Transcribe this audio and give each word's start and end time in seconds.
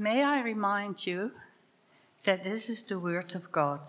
May 0.00 0.22
I 0.22 0.42
remind 0.42 1.08
you 1.08 1.32
that 2.22 2.44
this 2.44 2.70
is 2.70 2.82
the 2.82 3.00
Word 3.00 3.34
of 3.34 3.50
God. 3.50 3.80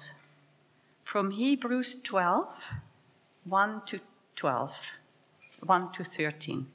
From 1.04 1.30
Hebrews 1.30 1.98
12 2.04 2.48
1 3.46 3.82
to 3.86 4.00
12, 4.36 4.72
1 5.64 5.92
to 5.94 6.04
13. 6.04 6.66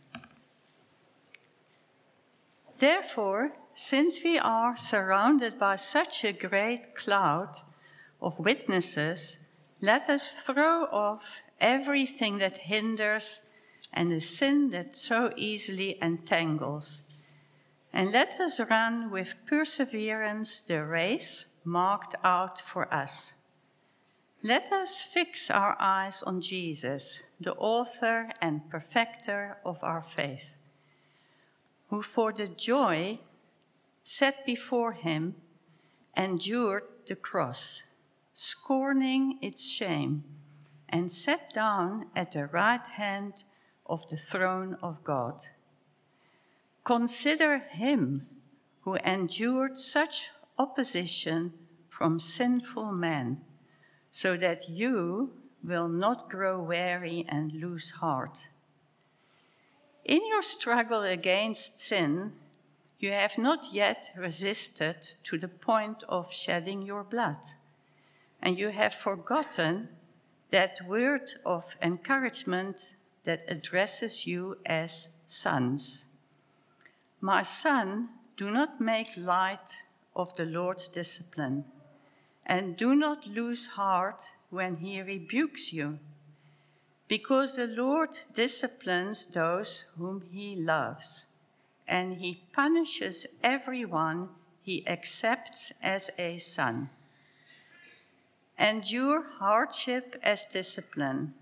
Therefore, 2.79 3.53
since 3.75 4.23
we 4.23 4.39
are 4.39 4.77
surrounded 4.77 5.59
by 5.59 5.77
such 5.77 6.25
a 6.25 6.33
great 6.33 6.95
cloud 6.95 7.57
of 8.23 8.39
witnesses, 8.39 9.39
let 9.81 10.09
us 10.09 10.31
throw 10.31 10.85
off 10.85 11.25
everything 11.61 12.39
that 12.39 12.69
hinders 12.69 13.41
and 13.93 14.13
the 14.13 14.21
sin 14.21 14.71
that 14.71 14.97
so 14.97 15.33
easily 15.37 15.99
entangles. 16.01 17.01
And 17.97 18.11
let 18.11 18.41
us 18.41 18.59
run 18.59 19.09
with 19.09 19.37
perseverance 19.47 20.61
the 20.61 20.83
race 20.85 21.45
marked 21.63 22.17
out 22.25 22.61
for 22.61 22.93
us. 22.93 23.35
Let 24.43 24.73
us 24.73 25.01
fix 25.01 25.49
our 25.49 25.77
eyes 25.79 26.21
on 26.25 26.41
Jesus, 26.41 27.23
the 27.41 27.55
author 27.55 28.31
and 28.41 28.69
perfecter 28.69 29.59
of 29.65 29.79
our 29.81 30.03
faith, 30.03 30.43
who 31.89 32.03
for 32.03 32.33
the 32.33 32.49
joy 32.49 33.21
set 34.03 34.45
before 34.45 34.93
him 34.95 35.37
endured 36.17 36.83
the 37.07 37.15
cross, 37.15 37.85
scorning 38.35 39.39
its 39.41 39.71
shame, 39.71 40.25
and 40.89 41.13
sat 41.13 41.55
down 41.55 42.07
at 42.17 42.33
the 42.33 42.47
right 42.47 42.87
hand 42.89 43.45
of 43.87 44.03
the 44.11 44.17
throne 44.17 44.77
of 44.83 45.05
God. 45.05 45.47
Consider 46.85 47.59
him 47.59 48.27
who 48.83 48.97
endured 48.97 49.79
such 49.79 50.29
opposition 50.59 51.55
from 51.89 52.21
sinful 52.21 52.93
men, 52.93 53.41
so 54.11 54.37
that 54.37 54.69
you 54.69 55.33
will 55.63 55.89
not 55.89 56.29
grow 56.29 56.63
weary 56.63 57.25
and 57.27 57.53
lose 57.53 57.91
heart. 57.91 58.47
In 60.05 60.21
your 60.27 60.43
struggle 60.43 61.03
against 61.03 61.79
sin, 61.79 62.33
you 62.99 63.13
have 63.13 63.39
not 63.39 63.73
yet 63.73 64.11
resisted 64.17 64.97
to 65.25 65.39
the 65.39 65.49
point 65.49 66.05
of 66.07 66.33
shedding 66.33 66.83
your 66.83 67.03
blood, 67.03 67.39
and 68.43 68.59
you 68.59 68.69
have 68.69 68.95
forgotten 68.95 69.89
that 70.51 70.87
word 70.87 71.33
of 71.47 71.65
encouragement 71.81 72.91
that 73.25 73.45
addresses 73.49 74.27
you 74.27 74.59
as 74.67 75.09
sons. 75.27 76.05
My 77.25 77.43
son, 77.43 78.11
do 78.37 78.51
not 78.51 78.83
make 78.83 79.17
light 79.17 79.79
of 80.15 80.37
the 80.37 80.45
Lord's 80.45 80.89
discipline, 80.89 81.65
and 82.45 82.77
do 82.77 82.95
not 82.95 83.27
lose 83.27 83.67
heart 83.67 84.21
when 84.51 84.77
he 84.77 85.01
rebukes 85.01 85.73
you, 85.73 86.01
because 87.09 87.57
the 87.57 87.67
Lord 87.67 88.11
disciplines 88.35 89.25
those 89.25 89.85
whom 89.97 90.21
he 90.31 90.55
loves, 90.55 91.25
and 91.89 92.19
he 92.19 92.43
punishes 92.53 93.27
everyone 93.43 94.29
he 94.61 94.87
accepts 94.87 95.73
as 95.83 96.11
a 96.19 96.37
son. 96.37 96.91
Endure 98.59 99.25
hardship 99.39 100.21
as 100.23 100.45
discipline. 100.45 101.33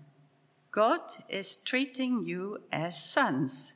God 0.71 1.01
is 1.27 1.57
treating 1.57 2.25
you 2.25 2.61
as 2.71 3.03
sons. 3.03 3.73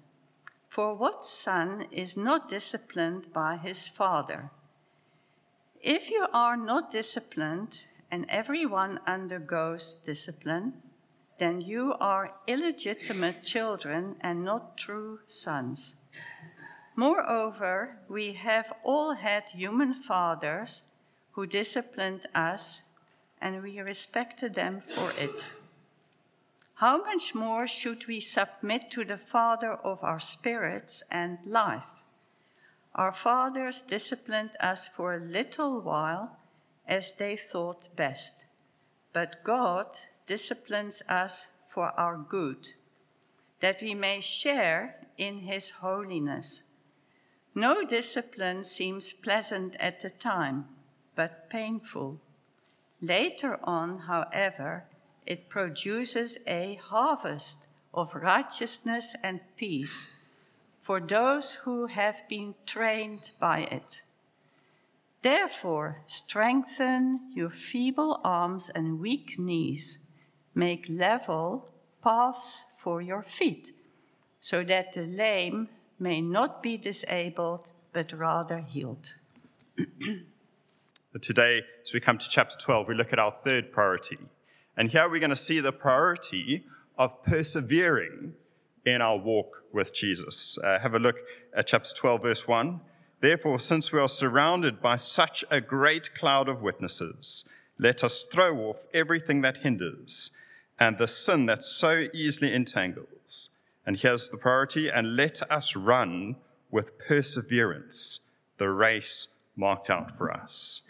For 0.78 0.94
what 0.94 1.25
son 1.25 1.88
is 1.92 2.16
not 2.16 2.50
disciplined 2.50 3.33
by 3.33 3.58
his 3.58 3.88
father? 3.88 4.52
If 5.81 6.11
you 6.11 6.28
are 6.31 6.56
not 6.56 6.92
disciplined, 6.92 7.86
and 8.11 8.28
everyone 8.30 9.00
undergoes 9.08 10.00
discipline, 10.05 10.73
then 11.39 11.61
you 11.61 11.95
are 11.99 12.36
illegitimate 12.45 13.42
children 13.42 14.17
and 14.21 14.45
not 14.45 14.77
true 14.77 15.21
sons. 15.27 15.95
Moreover, 16.95 17.98
we 18.08 18.33
have 18.33 18.71
all 18.83 19.16
had 19.16 19.45
human 19.45 19.95
fathers 19.95 20.83
who 21.32 21.48
disciplined 21.48 22.27
us, 22.36 22.83
and 23.42 23.64
we 23.64 23.80
respected 23.80 24.54
them 24.54 24.82
for 24.82 25.10
it. 25.17 25.43
How 26.77 27.04
much 27.04 27.33
more 27.33 27.65
should 27.65 28.05
we 28.05 28.20
submit 28.21 28.92
to 28.92 29.04
the 29.04 29.17
Father 29.17 29.73
of 29.73 30.04
our 30.04 30.20
spirits 30.20 31.02
and 31.10 31.39
life? 31.43 31.89
Our 32.93 33.11
fathers 33.11 33.82
disciplined 33.82 34.52
us 34.60 34.87
for 34.87 35.16
a 35.16 35.20
little 35.20 35.82
while 35.82 36.37
as 36.87 37.14
they 37.14 37.36
thought 37.36 37.95
best, 37.95 38.45
but 39.11 39.43
God 39.43 40.02
disciplines 40.27 41.02
us 41.10 41.48
for 41.67 41.99
our 41.99 42.16
good, 42.16 42.73
that 43.60 43.82
we 43.82 43.95
may 43.95 44.21
share 44.21 44.98
in 45.17 45.39
His 45.39 45.71
holiness. 45.82 46.61
No 47.55 47.83
discipline 47.83 48.64
seems 48.64 49.14
pleasant 49.14 49.76
at 49.80 50.02
the 50.02 50.11
time, 50.11 50.66
but 51.16 51.49
painful. 51.49 52.21
Later 53.02 53.60
on, 53.64 54.02
however, 54.02 54.86
it 55.27 55.49
produces 55.49 56.38
a 56.48 56.80
harvest 56.82 57.67
of 57.93 58.15
righteousness 58.15 59.14
and 59.21 59.42
peace 59.58 60.08
for 60.82 61.02
those 61.02 61.52
who 61.64 61.88
have 61.88 62.15
been 62.30 62.55
trained 62.65 63.32
by 63.39 63.60
it. 63.60 64.02
Therefore, 65.21 66.04
strengthen 66.08 67.32
your 67.36 67.49
feeble 67.49 68.21
arms 68.23 68.71
and 68.73 69.02
weak 69.02 69.37
knees, 69.37 69.98
make 70.55 70.86
level 70.87 71.67
paths 72.02 72.66
for 72.82 73.02
your 73.02 73.21
feet, 73.21 73.73
so 74.39 74.64
that 74.64 74.93
the 74.93 75.05
lame 75.05 75.67
may 75.99 76.21
not 76.21 76.64
be 76.64 76.77
disabled, 76.77 77.71
but 77.92 78.14
rather 78.14 78.60
healed. 78.60 79.14
Today, 81.21 81.64
as 81.83 81.93
we 81.93 81.99
come 81.99 82.17
to 82.17 82.30
chapter 82.30 82.55
12, 82.58 82.87
we 82.87 82.95
look 82.95 83.11
at 83.11 83.20
our 83.20 83.36
third 83.43 83.71
priority 83.73 84.17
and 84.77 84.92
here 84.92 85.10
we're 85.10 85.20
going 85.20 85.32
to 85.32 85.36
see 85.36 85.60
the 85.60 85.71
priority 85.71 86.64
of 86.99 87.23
persevering 87.23 88.33
in 88.86 89.02
our 89.02 89.17
walk 89.17 89.64
with 89.73 89.92
Jesus. 89.93 90.58
Uh, 90.64 90.77
have 90.80 90.93
a 90.93 90.99
look 90.99 91.17
at 91.55 91.67
chapter 91.67 91.93
12, 91.95 92.21
verse 92.21 92.48
1. 92.48 92.80
Therefore, 93.20 93.60
since 93.60 93.92
we 93.92 93.99
are 93.99 94.08
surrounded 94.08 94.80
by 94.80 94.98
such 94.98 95.43
a 95.49 95.60
great 95.60 96.14
cloud 96.14 96.48
of 96.48 96.61
witnesses, 96.61 97.43
let 97.80 98.04
us 98.04 98.26
throw 98.32 98.70
off 98.70 98.86
everything 98.93 99.42
that 99.42 99.58
hinders 99.58 100.30
and 100.80 100.99
the 100.99 101.08
sin 101.08 101.48
that 101.48 101.64
so 101.64 102.08
easily 102.14 102.54
entangles. 102.54 103.49
And 103.83 103.98
here's 103.98 104.30
the 104.30 104.37
priority 104.37 104.89
and 104.89 105.16
let 105.16 105.42
us 105.52 105.76
run 105.76 106.36
with 106.70 106.99
perseverance 106.99 108.20
the 108.60 108.70
race 108.70 109.27
marked 109.55 109.89
out 109.89 110.16
for 110.17 110.32
us. 110.32 110.82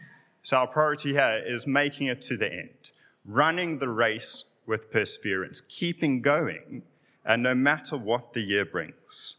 So, 0.43 0.57
our 0.57 0.67
priority 0.67 1.13
here 1.13 1.41
is 1.45 1.65
making 1.65 2.07
it 2.07 2.21
to 2.23 2.37
the 2.37 2.51
end 2.51 2.91
running 3.27 3.77
the 3.77 3.89
race 3.89 4.45
with 4.65 4.89
perseverance, 4.91 5.61
keeping 5.67 6.21
going, 6.21 6.81
and 7.25 7.43
no 7.43 7.53
matter 7.53 7.97
what 7.97 8.33
the 8.33 8.41
year 8.41 8.65
brings. 8.65 9.35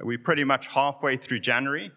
We're 0.00 0.18
pretty 0.18 0.44
much 0.44 0.68
halfway 0.68 1.16
through 1.16 1.40
January. 1.40 1.90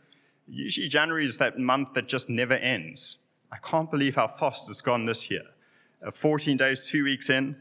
Usually, 0.48 0.90
January 0.90 1.26
is 1.26 1.38
that 1.38 1.60
month 1.60 1.90
that 1.94 2.08
just 2.08 2.30
never 2.30 2.56
ends. 2.56 3.20
I 3.52 3.58
can't 3.58 3.92
believe 3.92 4.16
how 4.16 4.28
fast 4.40 4.70
it's 4.70 4.82
gone 4.82 5.06
this 5.06 5.30
year. 5.30 5.44
Uh, 6.06 6.12
14 6.12 6.58
days, 6.58 6.88
two 6.88 7.04
weeks 7.04 7.30
in, 7.30 7.56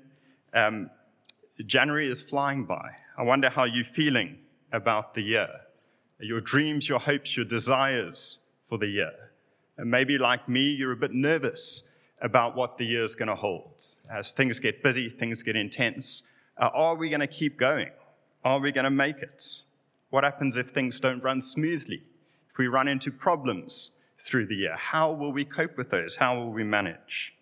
um, 0.54 0.90
January 1.66 2.08
is 2.08 2.22
flying 2.22 2.64
by. 2.64 2.90
I 3.16 3.22
wonder 3.22 3.50
how 3.50 3.64
you're 3.64 3.84
feeling 3.84 4.38
about 4.72 5.14
the 5.14 5.22
year, 5.22 5.48
your 6.20 6.40
dreams, 6.40 6.88
your 6.88 7.00
hopes, 7.00 7.36
your 7.36 7.46
desires 7.46 8.38
for 8.68 8.78
the 8.78 8.86
year. 8.86 9.12
And 9.76 9.90
maybe, 9.90 10.18
like 10.18 10.48
me, 10.48 10.70
you're 10.70 10.92
a 10.92 10.96
bit 10.96 11.12
nervous 11.12 11.82
about 12.20 12.56
what 12.56 12.78
the 12.78 12.84
year 12.84 13.04
is 13.04 13.14
going 13.14 13.28
to 13.28 13.34
hold. 13.34 13.84
As 14.12 14.32
things 14.32 14.58
get 14.58 14.82
busy, 14.82 15.08
things 15.08 15.42
get 15.42 15.56
intense, 15.56 16.22
uh, 16.56 16.70
are 16.74 16.96
we 16.96 17.08
going 17.08 17.20
to 17.20 17.26
keep 17.26 17.58
going? 17.58 17.90
Are 18.44 18.58
we 18.58 18.72
going 18.72 18.84
to 18.84 18.90
make 18.90 19.18
it? 19.18 19.62
What 20.10 20.24
happens 20.24 20.56
if 20.56 20.70
things 20.70 21.00
don't 21.00 21.22
run 21.22 21.42
smoothly? 21.42 22.02
If 22.50 22.58
we 22.58 22.66
run 22.66 22.88
into 22.88 23.10
problems 23.10 23.90
through 24.18 24.46
the 24.46 24.56
year, 24.56 24.76
how 24.76 25.12
will 25.12 25.32
we 25.32 25.44
cope 25.44 25.76
with 25.76 25.90
those? 25.90 26.16
How 26.16 26.36
will 26.36 26.50
we 26.50 26.64
manage? 26.64 27.34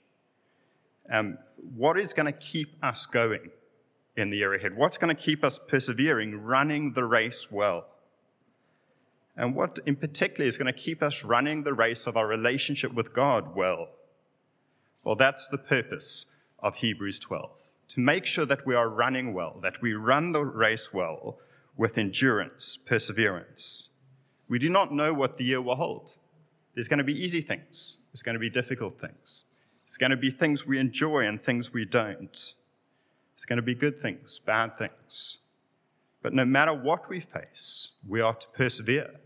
Um, 1.12 1.38
what 1.74 1.98
is 1.98 2.12
going 2.12 2.26
to 2.26 2.38
keep 2.38 2.76
us 2.82 3.06
going 3.06 3.50
in 4.16 4.30
the 4.30 4.38
year 4.38 4.54
ahead? 4.54 4.76
What's 4.76 4.98
going 4.98 5.14
to 5.14 5.20
keep 5.20 5.44
us 5.44 5.58
persevering, 5.68 6.42
running 6.42 6.92
the 6.92 7.04
race 7.04 7.50
well? 7.50 7.86
And 9.36 9.54
what 9.54 9.78
in 9.86 9.96
particular 9.96 10.48
is 10.48 10.56
going 10.56 10.72
to 10.72 10.78
keep 10.78 11.02
us 11.02 11.22
running 11.22 11.62
the 11.62 11.74
race 11.74 12.06
of 12.06 12.16
our 12.16 12.26
relationship 12.26 12.92
with 12.94 13.14
God 13.14 13.54
well? 13.54 13.88
Well, 15.06 15.14
that's 15.14 15.46
the 15.46 15.58
purpose 15.58 16.26
of 16.58 16.74
Hebrews 16.74 17.20
12 17.20 17.48
to 17.90 18.00
make 18.00 18.26
sure 18.26 18.44
that 18.44 18.66
we 18.66 18.74
are 18.74 18.88
running 18.88 19.32
well, 19.34 19.60
that 19.62 19.80
we 19.80 19.92
run 19.92 20.32
the 20.32 20.44
race 20.44 20.92
well 20.92 21.38
with 21.76 21.96
endurance, 21.96 22.76
perseverance. 22.76 23.90
We 24.48 24.58
do 24.58 24.68
not 24.68 24.92
know 24.92 25.14
what 25.14 25.38
the 25.38 25.44
year 25.44 25.62
will 25.62 25.76
hold. 25.76 26.14
There's 26.74 26.88
going 26.88 26.98
to 26.98 27.04
be 27.04 27.14
easy 27.14 27.40
things, 27.40 27.98
there's 28.10 28.22
going 28.22 28.34
to 28.34 28.40
be 28.40 28.50
difficult 28.50 29.00
things, 29.00 29.44
there's 29.86 29.96
going 29.96 30.10
to 30.10 30.16
be 30.16 30.32
things 30.32 30.66
we 30.66 30.80
enjoy 30.80 31.24
and 31.24 31.40
things 31.40 31.72
we 31.72 31.84
don't. 31.84 32.54
There's 33.36 33.44
going 33.44 33.58
to 33.58 33.62
be 33.62 33.76
good 33.76 34.02
things, 34.02 34.40
bad 34.40 34.76
things. 34.76 35.38
But 36.20 36.34
no 36.34 36.44
matter 36.44 36.74
what 36.74 37.08
we 37.08 37.20
face, 37.20 37.92
we 38.08 38.20
are 38.20 38.34
to 38.34 38.48
persevere, 38.48 39.20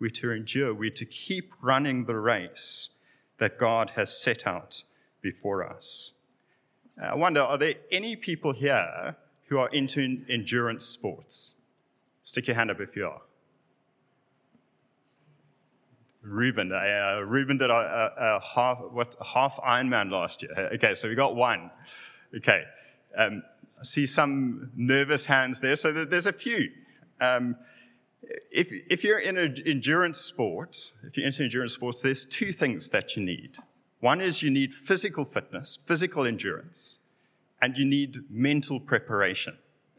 we're 0.00 0.08
to 0.12 0.32
endure, 0.32 0.72
we're 0.72 0.88
to 0.92 1.04
keep 1.04 1.52
running 1.60 2.06
the 2.06 2.16
race 2.16 2.88
that 3.36 3.58
God 3.58 3.92
has 3.96 4.18
set 4.18 4.46
out 4.46 4.82
before 5.32 5.68
us. 5.76 6.12
I 7.02 7.14
wonder, 7.14 7.40
are 7.40 7.58
there 7.58 7.74
any 7.90 8.14
people 8.16 8.52
here 8.52 9.16
who 9.48 9.58
are 9.58 9.68
into 9.68 10.00
endurance 10.30 10.84
sports? 10.86 11.56
Stick 12.22 12.46
your 12.46 12.56
hand 12.56 12.70
up 12.70 12.80
if 12.80 12.94
you 12.96 13.06
are. 13.06 13.22
Ruben, 16.22 16.72
uh, 16.72 17.20
Ruben 17.24 17.58
did 17.58 17.70
a, 17.70 17.74
a, 17.74 18.36
a, 18.36 18.40
half 18.40 18.78
what 18.92 19.14
half 19.34 19.56
Ironman 19.56 20.10
last 20.10 20.42
year. 20.42 20.70
Okay, 20.74 20.94
so 20.94 21.08
we 21.08 21.14
got 21.14 21.36
one. 21.36 21.70
Okay, 22.36 22.62
um, 23.16 23.42
I 23.80 23.84
see 23.84 24.06
some 24.06 24.70
nervous 24.74 25.24
hands 25.24 25.60
there. 25.60 25.76
So 25.76 25.92
there's 25.92 26.26
a 26.26 26.32
few. 26.32 26.70
Um, 27.20 27.56
if, 28.50 28.68
if 28.70 29.04
you're 29.04 29.20
in 29.20 29.36
endurance 29.36 30.18
sports, 30.18 30.92
if 31.04 31.16
you're 31.16 31.26
into 31.26 31.44
endurance 31.44 31.74
sports, 31.74 32.02
there's 32.02 32.24
two 32.24 32.52
things 32.52 32.88
that 32.88 33.16
you 33.16 33.22
need. 33.22 33.58
One 34.06 34.20
is 34.20 34.40
you 34.40 34.50
need 34.50 34.72
physical 34.72 35.24
fitness, 35.24 35.80
physical 35.84 36.24
endurance, 36.24 37.00
and 37.60 37.76
you 37.76 37.84
need 37.84 38.18
mental 38.30 38.78
preparation. 38.78 39.58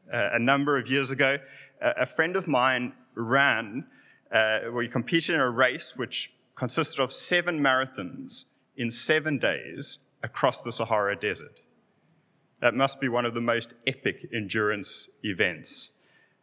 Uh, 0.10 0.30
a 0.32 0.40
number 0.40 0.80
of 0.80 0.90
years 0.90 1.12
ago, 1.12 1.40
a 1.82 2.06
friend 2.06 2.38
of 2.38 2.48
mine 2.48 2.94
ran, 3.16 3.86
uh, 4.34 4.60
where 4.72 4.84
he 4.84 4.88
competed 4.88 5.36
in 5.36 5.42
a 5.42 5.50
race 5.50 5.98
which 5.98 6.32
consisted 6.56 7.02
of 7.02 7.12
seven 7.12 7.60
marathons 7.60 8.46
in 8.78 8.90
seven 8.92 9.40
days 9.40 10.00
across 10.24 10.62
the 10.62 10.72
Sahara 10.72 11.18
Desert. 11.18 11.60
That 12.62 12.76
must 12.76 13.02
be 13.02 13.10
one 13.10 13.26
of 13.26 13.34
the 13.34 13.42
most 13.42 13.74
epic 13.86 14.30
endurance 14.34 15.10
events. 15.24 15.90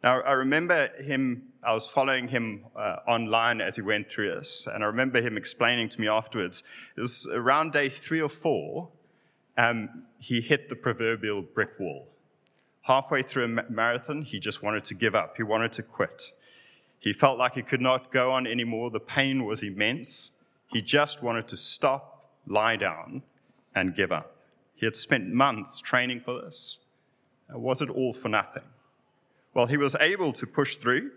Now, 0.05 0.21
I 0.21 0.33
remember 0.33 0.89
him, 1.01 1.41
I 1.63 1.73
was 1.73 1.87
following 1.87 2.27
him 2.27 2.65
uh, 2.75 2.97
online 3.07 3.59
as 3.59 3.75
he 3.75 3.81
went 3.81 4.07
through 4.07 4.35
this, 4.35 4.67
and 4.71 4.83
I 4.83 4.87
remember 4.87 5.19
him 5.19 5.35
explaining 5.35 5.89
to 5.89 5.99
me 5.99 6.07
afterwards. 6.07 6.61
It 6.95 7.01
was 7.01 7.27
around 7.33 7.73
day 7.73 7.89
three 7.89 8.21
or 8.21 8.29
four, 8.29 8.89
um, 9.57 10.03
he 10.19 10.41
hit 10.41 10.69
the 10.69 10.75
proverbial 10.75 11.41
brick 11.41 11.71
wall. 11.79 12.07
Halfway 12.83 13.23
through 13.23 13.45
a 13.45 13.71
marathon, 13.71 14.21
he 14.21 14.39
just 14.39 14.61
wanted 14.61 14.85
to 14.85 14.93
give 14.93 15.15
up. 15.15 15.37
He 15.37 15.43
wanted 15.43 15.73
to 15.73 15.81
quit. 15.81 16.33
He 16.99 17.11
felt 17.11 17.39
like 17.39 17.55
he 17.55 17.63
could 17.63 17.81
not 17.81 18.11
go 18.11 18.31
on 18.31 18.45
anymore. 18.45 18.91
The 18.91 18.99
pain 18.99 19.43
was 19.43 19.63
immense. 19.63 20.29
He 20.67 20.83
just 20.83 21.23
wanted 21.23 21.47
to 21.47 21.57
stop, 21.57 22.29
lie 22.45 22.75
down, 22.75 23.23
and 23.73 23.95
give 23.95 24.11
up. 24.11 24.35
He 24.75 24.85
had 24.85 24.95
spent 24.95 25.33
months 25.33 25.79
training 25.79 26.19
for 26.19 26.43
this. 26.43 26.77
Was 27.49 27.81
it 27.81 27.89
all 27.89 28.13
for 28.13 28.29
nothing? 28.29 28.61
Well, 29.55 29.65
he 29.65 29.77
was 29.77 29.95
able 29.99 30.33
to 30.33 30.45
push 30.45 30.77
through, 30.77 31.11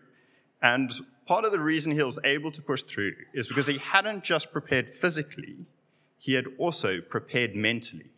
and 0.63 0.91
part 1.27 1.45
of 1.45 1.53
the 1.53 1.61
reason 1.61 1.93
he 1.93 2.03
was 2.03 2.19
able 2.25 2.51
to 2.53 2.63
push 2.63 2.83
through 2.83 3.13
is 3.35 3.49
because 3.49 3.67
he 3.67 3.79
hadn't 3.79 4.25
just 4.25 4.51
prepared 4.51 4.95
physically, 4.95 5.67
he 6.17 6.33
had 6.33 6.47
also 6.57 7.03
prepared 7.03 7.55
mentally. 7.55 8.11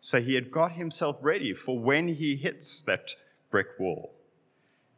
So 0.00 0.20
he 0.20 0.34
had 0.34 0.50
got 0.50 0.72
himself 0.72 1.16
ready 1.20 1.54
for 1.54 1.78
when 1.78 2.08
he 2.08 2.36
hits 2.36 2.80
that 2.82 3.14
brick 3.50 3.78
wall. 3.78 4.12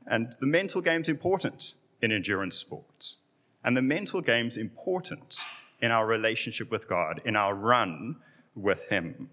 And 0.06 0.34
the 0.40 0.46
mental 0.46 0.80
game's 0.80 1.08
important 1.08 1.74
in 2.00 2.12
endurance 2.12 2.56
sports. 2.56 3.16
And 3.64 3.76
the 3.76 3.82
mental 3.82 4.20
game's 4.20 4.56
important 4.56 5.44
in 5.80 5.90
our 5.90 6.06
relationship 6.06 6.70
with 6.70 6.88
God, 6.88 7.20
in 7.24 7.36
our 7.36 7.54
run 7.54 8.16
with 8.54 8.80
Him. 8.88 9.30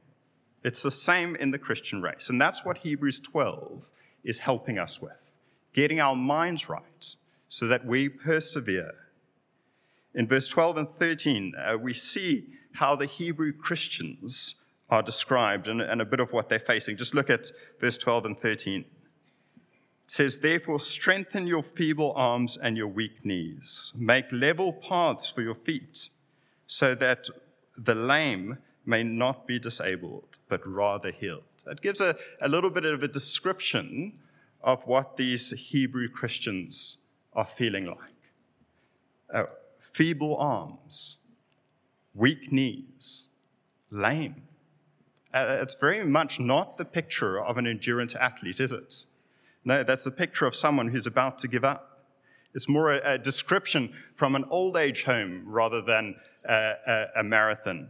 It's 0.63 0.81
the 0.81 0.91
same 0.91 1.35
in 1.35 1.51
the 1.51 1.57
Christian 1.57 2.01
race. 2.01 2.29
And 2.29 2.41
that's 2.41 2.65
what 2.65 2.79
Hebrews 2.79 3.19
12 3.19 3.89
is 4.23 4.39
helping 4.39 4.77
us 4.77 5.01
with 5.01 5.13
getting 5.73 5.99
our 5.99 6.15
minds 6.15 6.69
right 6.69 7.15
so 7.47 7.67
that 7.67 7.85
we 7.85 8.09
persevere. 8.09 8.93
In 10.13 10.27
verse 10.27 10.47
12 10.47 10.77
and 10.77 10.87
13, 10.97 11.53
uh, 11.55 11.77
we 11.77 11.93
see 11.93 12.47
how 12.73 12.95
the 12.95 13.05
Hebrew 13.05 13.53
Christians 13.53 14.55
are 14.89 15.01
described 15.01 15.67
and, 15.67 15.81
and 15.81 16.01
a 16.01 16.05
bit 16.05 16.19
of 16.19 16.33
what 16.33 16.49
they're 16.49 16.59
facing. 16.59 16.97
Just 16.97 17.13
look 17.13 17.29
at 17.29 17.51
verse 17.79 17.97
12 17.97 18.25
and 18.25 18.39
13. 18.39 18.81
It 18.81 18.85
says, 20.07 20.39
Therefore, 20.39 20.79
strengthen 20.79 21.45
your 21.45 21.63
feeble 21.63 22.13
arms 22.15 22.57
and 22.57 22.75
your 22.75 22.87
weak 22.87 23.23
knees. 23.23 23.93
Make 23.95 24.31
level 24.31 24.73
paths 24.73 25.29
for 25.29 25.41
your 25.41 25.55
feet, 25.55 26.09
so 26.65 26.95
that 26.95 27.29
the 27.77 27.95
lame 27.95 28.57
may 28.85 29.03
not 29.03 29.45
be 29.45 29.59
disabled, 29.59 30.37
but 30.47 30.67
rather 30.67 31.11
healed. 31.11 31.43
That 31.65 31.81
gives 31.81 32.01
a, 32.01 32.15
a 32.41 32.47
little 32.47 32.69
bit 32.69 32.85
of 32.85 33.03
a 33.03 33.07
description 33.07 34.19
of 34.61 34.85
what 34.85 35.17
these 35.17 35.51
Hebrew 35.51 36.09
Christians 36.09 36.97
are 37.33 37.45
feeling 37.45 37.85
like 37.85 38.19
uh, 39.33 39.43
feeble 39.93 40.35
arms, 40.37 41.17
weak 42.13 42.51
knees, 42.51 43.27
lame. 43.91 44.43
Uh, 45.33 45.59
it's 45.61 45.75
very 45.75 46.03
much 46.03 46.39
not 46.39 46.77
the 46.77 46.85
picture 46.85 47.39
of 47.39 47.57
an 47.57 47.67
endurance 47.67 48.15
athlete, 48.15 48.59
is 48.59 48.71
it? 48.71 49.05
No, 49.63 49.83
that's 49.83 50.05
the 50.05 50.11
picture 50.11 50.45
of 50.45 50.55
someone 50.55 50.87
who's 50.87 51.05
about 51.05 51.37
to 51.39 51.47
give 51.47 51.63
up. 51.63 52.05
It's 52.55 52.67
more 52.67 52.93
a, 52.93 53.13
a 53.13 53.17
description 53.17 53.93
from 54.15 54.35
an 54.35 54.45
old 54.49 54.75
age 54.75 55.03
home 55.03 55.43
rather 55.45 55.81
than 55.81 56.15
a, 56.47 56.73
a, 56.87 57.05
a 57.17 57.23
marathon. 57.23 57.89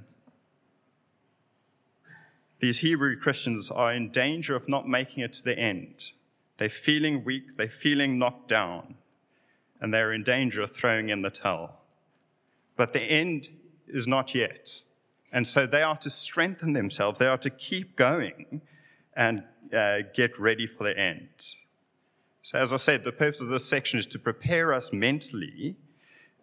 These 2.60 2.80
Hebrew 2.80 3.18
Christians 3.18 3.72
are 3.72 3.94
in 3.94 4.12
danger 4.12 4.56
of 4.56 4.68
not 4.68 4.88
making 4.88 5.24
it 5.24 5.34
to 5.34 5.44
the 5.44 5.58
end. 5.58 6.12
They're 6.58 6.70
feeling 6.70 7.24
weak, 7.24 7.58
they're 7.58 7.70
feeling 7.70 8.20
knocked 8.20 8.50
down, 8.50 8.96
and 9.80 9.94
they're 9.94 10.12
in 10.12 10.24
danger 10.24 10.62
of 10.62 10.76
throwing 10.76 11.10
in 11.10 11.22
the 11.22 11.30
towel. 11.30 11.80
But 12.76 12.92
the 12.94 13.02
end 13.02 13.50
is 13.88 14.08
not 14.08 14.36
yet. 14.36 14.82
And 15.32 15.48
so 15.48 15.66
they 15.66 15.84
are 15.84 15.98
to 15.98 16.10
strengthen 16.10 16.74
themselves, 16.74 17.20
they 17.20 17.28
are 17.28 17.38
to 17.38 17.50
keep 17.50 17.96
going 17.96 18.62
and 19.16 19.44
uh, 19.74 20.00
get 20.16 20.40
ready 20.40 20.68
for 20.68 20.84
the 20.84 20.98
end. 20.98 21.30
So, 22.42 22.58
as 22.58 22.74
I 22.74 22.78
said, 22.78 23.04
the 23.04 23.12
purpose 23.12 23.42
of 23.42 23.50
this 23.50 23.66
section 23.66 24.00
is 24.00 24.06
to 24.08 24.20
prepare 24.20 24.74
us 24.74 24.92
mentally 24.92 25.76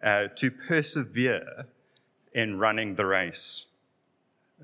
uh, 0.01 0.27
to 0.35 0.51
persevere 0.51 1.65
in 2.33 2.59
running 2.59 2.95
the 2.95 3.05
race. 3.05 3.65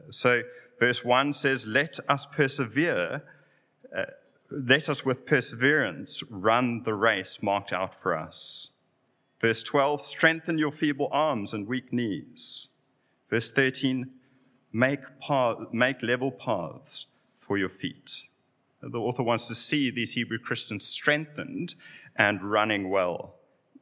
So, 0.10 0.43
verse 0.84 1.02
1 1.02 1.32
says, 1.32 1.66
Let 1.66 1.98
us 2.10 2.25
persevere, 2.25 3.24
uh, 3.98 4.04
let 4.52 4.90
us 4.90 5.06
with 5.06 5.25
perseverance 5.25 6.22
run 6.30 6.84
the 6.84 6.94
race 6.94 7.38
marked 7.42 7.72
out 7.72 7.96
for 8.02 8.18
us. 8.18 8.72
Verse 9.40 9.63
12, 9.63 10.02
strengthen 10.02 10.58
your 10.58 10.74
feeble 10.74 11.08
arms 11.13 11.54
and 11.54 11.70
weak 11.70 11.94
knees. 11.94 12.68
Verse 13.30 13.50
13, 13.50 14.12
make, 14.74 15.00
path, 15.22 15.58
make 15.72 16.04
level 16.04 16.32
paths 16.32 17.06
for 17.40 17.58
your 17.58 17.70
feet. 17.70 18.24
The 18.82 19.00
author 19.00 19.24
wants 19.24 19.48
to 19.48 19.56
see 19.56 19.90
these 19.90 20.16
Hebrew 20.16 20.38
Christians 20.38 20.86
strengthened 20.86 21.75
and 22.18 22.44
running 22.44 22.90
well 22.90 23.36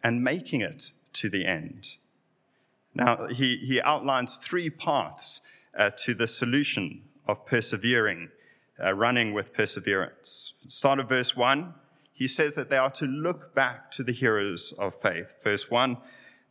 and 0.03 0.23
making 0.23 0.61
it 0.61 0.91
to 1.13 1.31
the 1.31 1.47
end. 1.47 1.95
Now, 2.93 3.25
he, 3.25 3.57
he 3.57 3.81
outlines 3.81 4.37
three 4.37 4.69
parts 4.69 5.41
uh, 5.77 5.89
to 5.97 6.13
the 6.13 6.27
solution 6.27 7.03
of 7.27 7.45
persevering, 7.45 8.29
uh, 8.83 8.93
running 8.93 9.33
with 9.33 9.53
perseverance. 9.53 10.53
Start 10.67 10.99
of 10.99 11.09
verse 11.09 11.35
1, 11.35 11.73
he 12.13 12.27
says 12.27 12.53
that 12.53 12.69
they 12.69 12.77
are 12.77 12.91
to 12.91 13.05
look 13.05 13.55
back 13.55 13.91
to 13.91 14.03
the 14.03 14.13
heroes 14.13 14.73
of 14.77 14.93
faith. 15.01 15.27
Verse 15.43 15.69
1 15.69 15.97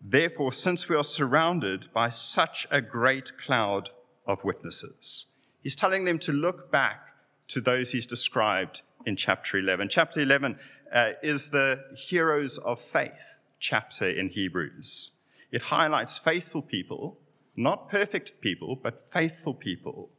Therefore, 0.02 0.52
since 0.52 0.88
we 0.88 0.96
are 0.96 1.04
surrounded 1.04 1.92
by 1.92 2.08
such 2.08 2.66
a 2.70 2.80
great 2.80 3.32
cloud 3.36 3.90
of 4.26 4.42
witnesses, 4.44 5.26
he's 5.62 5.76
telling 5.76 6.06
them 6.06 6.18
to 6.20 6.32
look 6.32 6.72
back 6.72 7.00
to 7.48 7.60
those 7.60 7.92
he's 7.92 8.06
described 8.06 8.80
in 9.04 9.16
chapter 9.16 9.58
11. 9.58 9.88
Chapter 9.90 10.20
11 10.20 10.58
uh, 10.92 11.10
is 11.22 11.48
the 11.48 11.84
heroes 11.96 12.58
of 12.58 12.80
faith 12.80 13.12
chapter 13.58 14.08
in 14.08 14.30
Hebrews. 14.30 15.12
It 15.52 15.62
highlights 15.62 16.18
faithful 16.18 16.62
people, 16.62 17.18
not 17.56 17.88
perfect 17.90 18.40
people, 18.40 18.76
but 18.76 19.10
faithful 19.12 19.54
people, 19.54 20.10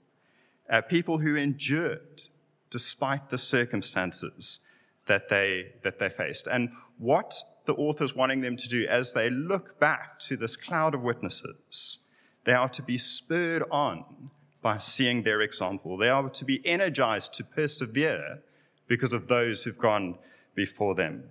uh, 0.70 0.82
people 0.82 1.20
who 1.20 1.36
endured 1.36 2.24
despite 2.70 3.30
the 3.30 3.38
circumstances 3.38 4.60
that 5.08 5.30
they, 5.30 5.74
that 5.84 6.00
they 6.00 6.10
faced. 6.10 6.48
And 6.48 6.70
what 6.98 7.36
the 7.66 7.74
author's 7.74 8.16
wanting 8.16 8.42
them 8.42 8.58
to 8.58 8.68
do 8.68 8.88
as 8.88 9.14
they 9.14 9.30
look 9.30 9.80
back 9.80 10.20
to 10.20 10.38
this 10.38 10.56
cloud 10.56 10.94
of 10.94 11.02
witnesses, 11.02 12.00
they 12.46 12.54
are 12.54 12.70
to 12.70 12.82
be 12.82 12.98
spurred 12.98 13.64
on 13.70 14.30
by 14.62 14.78
seeing 14.78 15.24
their 15.24 15.42
example. 15.42 15.98
They 15.98 16.10
are 16.10 16.30
to 16.30 16.46
be 16.46 16.66
energized 16.66 17.34
to 17.36 17.44
persevere 17.44 18.40
because 18.88 19.14
of 19.14 19.28
those 19.28 19.64
who've 19.64 19.78
gone 19.78 20.18
before 20.56 20.96
them. 20.96 21.24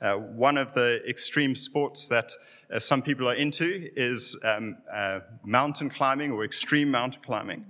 Uh, 0.00 0.14
one 0.14 0.58
of 0.58 0.74
the 0.74 1.00
extreme 1.08 1.54
sports 1.54 2.06
that 2.08 2.32
uh, 2.72 2.78
some 2.80 3.02
people 3.02 3.28
are 3.28 3.34
into 3.34 3.88
is 3.96 4.36
um, 4.44 4.76
uh, 4.92 5.20
mountain 5.44 5.88
climbing 5.90 6.32
or 6.32 6.44
extreme 6.44 6.90
mountain 6.90 7.22
climbing. 7.24 7.64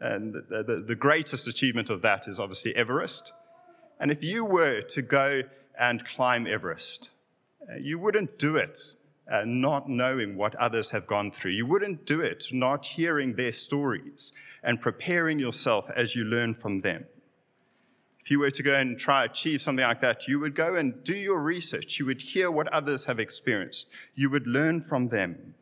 And 0.00 0.34
the, 0.34 0.62
the, 0.62 0.84
the, 0.86 0.94
greatest 0.94 1.46
achievement 1.46 1.88
of 1.88 2.02
that 2.02 2.26
is 2.26 2.40
obviously 2.40 2.74
Everest. 2.74 3.32
And 4.00 4.10
if 4.10 4.22
you 4.22 4.44
were 4.44 4.82
to 4.82 5.02
go 5.02 5.42
and 5.78 6.04
climb 6.04 6.46
Everest, 6.46 7.10
uh, 7.70 7.76
you 7.76 7.98
wouldn't 7.98 8.38
do 8.38 8.56
it 8.56 8.78
uh, 9.30 9.44
not 9.46 9.88
knowing 9.88 10.36
what 10.36 10.54
others 10.56 10.90
have 10.90 11.06
gone 11.06 11.30
through. 11.30 11.52
You 11.52 11.66
wouldn't 11.66 12.04
do 12.04 12.20
it 12.20 12.46
not 12.52 12.84
hearing 12.84 13.34
their 13.34 13.52
stories 13.52 14.32
and 14.62 14.80
preparing 14.80 15.38
yourself 15.38 15.88
as 15.94 16.14
you 16.14 16.24
learn 16.24 16.54
from 16.54 16.80
them. 16.80 17.04
If 18.24 18.30
you 18.30 18.38
were 18.38 18.50
to 18.50 18.62
go 18.62 18.74
and 18.74 18.98
try 18.98 19.26
to 19.26 19.30
achieve 19.30 19.60
something 19.60 19.84
like 19.84 20.00
that, 20.00 20.26
you 20.26 20.40
would 20.40 20.54
go 20.54 20.76
and 20.76 21.04
do 21.04 21.14
your 21.14 21.40
research. 21.40 21.98
You 21.98 22.06
would 22.06 22.22
hear 22.22 22.50
what 22.50 22.68
others 22.68 23.04
have 23.04 23.20
experienced. 23.20 23.90
You 24.14 24.30
would 24.30 24.46
learn 24.46 24.80
from 24.80 25.08
them. 25.08 25.54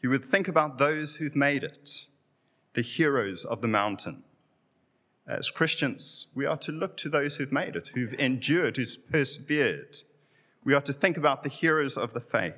You 0.00 0.08
would 0.10 0.30
think 0.30 0.46
about 0.46 0.78
those 0.78 1.16
who've 1.16 1.34
made 1.34 1.64
it, 1.64 2.06
the 2.74 2.82
heroes 2.82 3.44
of 3.44 3.60
the 3.62 3.66
mountain. 3.66 4.22
As 5.26 5.50
Christians, 5.50 6.28
we 6.36 6.46
are 6.46 6.56
to 6.58 6.70
look 6.70 6.96
to 6.98 7.08
those 7.08 7.34
who've 7.34 7.50
made 7.50 7.74
it, 7.74 7.88
who've 7.88 8.14
endured, 8.14 8.76
who've 8.76 9.10
persevered. 9.10 10.02
We 10.64 10.74
are 10.74 10.80
to 10.82 10.92
think 10.92 11.16
about 11.16 11.42
the 11.42 11.48
heroes 11.48 11.96
of 11.96 12.12
the 12.12 12.20
faith. 12.20 12.54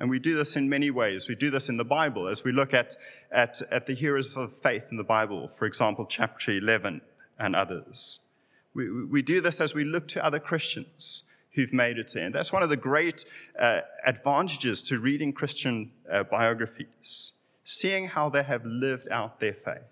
And 0.00 0.08
we 0.08 0.18
do 0.18 0.34
this 0.34 0.56
in 0.56 0.70
many 0.70 0.90
ways. 0.90 1.28
We 1.28 1.34
do 1.34 1.50
this 1.50 1.68
in 1.68 1.76
the 1.76 1.84
Bible 1.84 2.28
as 2.28 2.44
we 2.44 2.52
look 2.52 2.72
at, 2.72 2.96
at, 3.30 3.60
at 3.70 3.86
the 3.86 3.94
heroes 3.94 4.34
of 4.38 4.56
faith 4.62 4.84
in 4.90 4.96
the 4.96 5.04
Bible, 5.04 5.50
for 5.58 5.66
example, 5.66 6.06
chapter 6.06 6.52
11 6.52 7.02
and 7.38 7.56
others. 7.56 8.20
We, 8.74 9.04
we 9.04 9.22
do 9.22 9.40
this 9.40 9.60
as 9.60 9.74
we 9.74 9.84
look 9.84 10.08
to 10.08 10.24
other 10.24 10.38
Christians 10.38 11.24
who've 11.54 11.72
made 11.72 11.98
it 11.98 12.16
in. 12.16 12.32
That's 12.32 12.52
one 12.52 12.62
of 12.62 12.70
the 12.70 12.76
great 12.76 13.24
uh, 13.58 13.80
advantages 14.06 14.80
to 14.82 14.98
reading 14.98 15.32
Christian 15.32 15.90
uh, 16.10 16.22
biographies, 16.24 17.32
seeing 17.64 18.08
how 18.08 18.30
they 18.30 18.42
have 18.42 18.64
lived 18.64 19.08
out 19.10 19.40
their 19.40 19.54
faith. 19.54 19.82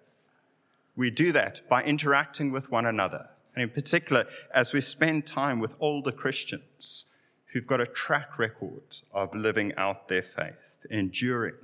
We 0.97 1.11
do 1.11 1.33
that 1.33 1.61
by 1.69 1.83
interacting 1.83 2.51
with 2.51 2.71
one 2.71 2.87
another, 2.87 3.29
and 3.55 3.63
in 3.63 3.71
particular, 3.71 4.27
as 4.55 4.73
we 4.73 4.81
spend 4.81 5.27
time 5.27 5.61
with 5.61 5.73
older 5.81 6.13
Christians 6.13 7.07
who've 7.53 7.67
got 7.67 7.81
a 7.81 7.87
track 7.87 8.39
record 8.39 9.01
of 9.13 9.35
living 9.35 9.75
out 9.77 10.09
their 10.09 10.23
faith, 10.23 10.55
enduring, 10.91 11.55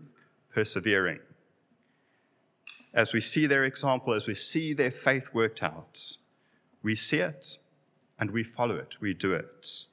persevering. 0.53 1.21
As 2.95 3.13
we 3.13 3.21
see 3.21 3.47
their 3.47 3.65
example, 3.65 4.13
as 4.13 4.27
we 4.27 4.35
see 4.35 4.73
their 4.73 4.91
faith 4.91 5.29
worked 5.33 5.63
out, 5.63 6.17
we 6.83 6.95
see 6.95 7.19
it 7.19 7.59
and 8.19 8.31
we 8.31 8.43
follow 8.43 8.77
it, 8.77 8.97
we 9.01 9.13
do 9.13 9.35
it. 9.35 9.87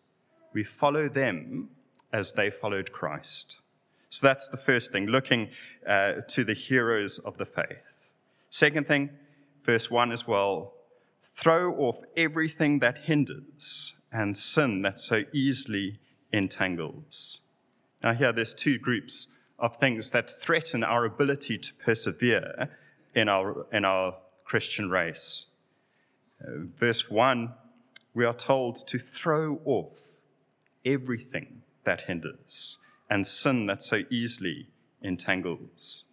We 0.53 0.63
follow 0.63 1.09
them 1.09 1.69
as 2.11 2.33
they 2.33 2.49
followed 2.49 2.91
Christ. 2.91 3.57
So 4.09 4.25
that's 4.27 4.47
the 4.47 4.57
first 4.57 4.91
thing, 4.91 5.07
looking 5.07 5.49
uh, 5.87 6.21
to 6.29 6.43
the 6.43 6.53
heroes 6.53 7.17
of 7.19 7.37
the 7.37 7.45
faith. 7.45 7.83
Second 8.51 8.87
thing, 8.87 9.09
verse 9.65 9.89
1 9.89 10.11
as 10.11 10.27
well 10.27 10.73
throw 11.35 11.73
off 11.77 11.97
everything 12.15 12.79
that 12.79 12.99
hinders 12.99 13.93
and 14.11 14.37
sin 14.37 14.83
that 14.83 14.99
so 14.99 15.23
easily 15.33 15.99
entangles. 16.31 17.41
Now, 18.03 18.13
here 18.13 18.31
there's 18.31 18.53
two 18.53 18.77
groups 18.77 19.27
of 19.59 19.77
things 19.77 20.09
that 20.09 20.41
threaten 20.41 20.83
our 20.83 21.05
ability 21.05 21.57
to 21.57 21.73
persevere 21.75 22.69
in 23.15 23.29
our, 23.29 23.65
in 23.71 23.85
our 23.85 24.15
Christian 24.43 24.89
race 24.89 25.45
verse 26.79 27.09
1, 27.09 27.53
we 28.13 28.25
are 28.25 28.33
told 28.33 28.87
to 28.87 28.99
throw 28.99 29.59
off 29.65 29.97
everything 30.85 31.61
that 31.85 32.01
hinders 32.01 32.77
and 33.09 33.25
sin 33.27 33.65
that 33.67 33.83
so 33.83 34.03
easily 34.09 34.67
entangles. 35.01 36.03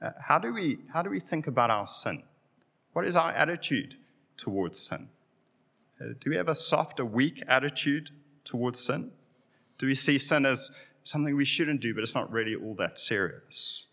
Uh, 0.00 0.10
how, 0.28 0.38
do 0.38 0.52
we, 0.52 0.78
how 0.92 1.02
do 1.02 1.10
we 1.10 1.20
think 1.20 1.46
about 1.46 1.70
our 1.70 1.86
sin? 1.86 2.22
What 2.92 3.06
is 3.06 3.16
our 3.16 3.32
attitude 3.32 3.96
towards 4.36 4.78
sin? 4.78 5.08
Uh, 6.00 6.14
do 6.18 6.30
we 6.30 6.36
have 6.36 6.48
a 6.48 6.54
soft, 6.54 6.98
a 7.00 7.04
weak 7.04 7.42
attitude 7.46 8.10
towards 8.44 8.80
sin? 8.80 9.10
Do 9.78 9.86
we 9.86 9.94
see 9.94 10.18
sin 10.18 10.46
as 10.46 10.70
something 11.04 11.36
we 11.36 11.44
shouldn't 11.44 11.80
do, 11.80 11.94
but 11.94 12.02
it's 12.02 12.14
not 12.14 12.30
really 12.30 12.54
all 12.54 12.74
that 12.74 12.98
serious? 12.98 13.86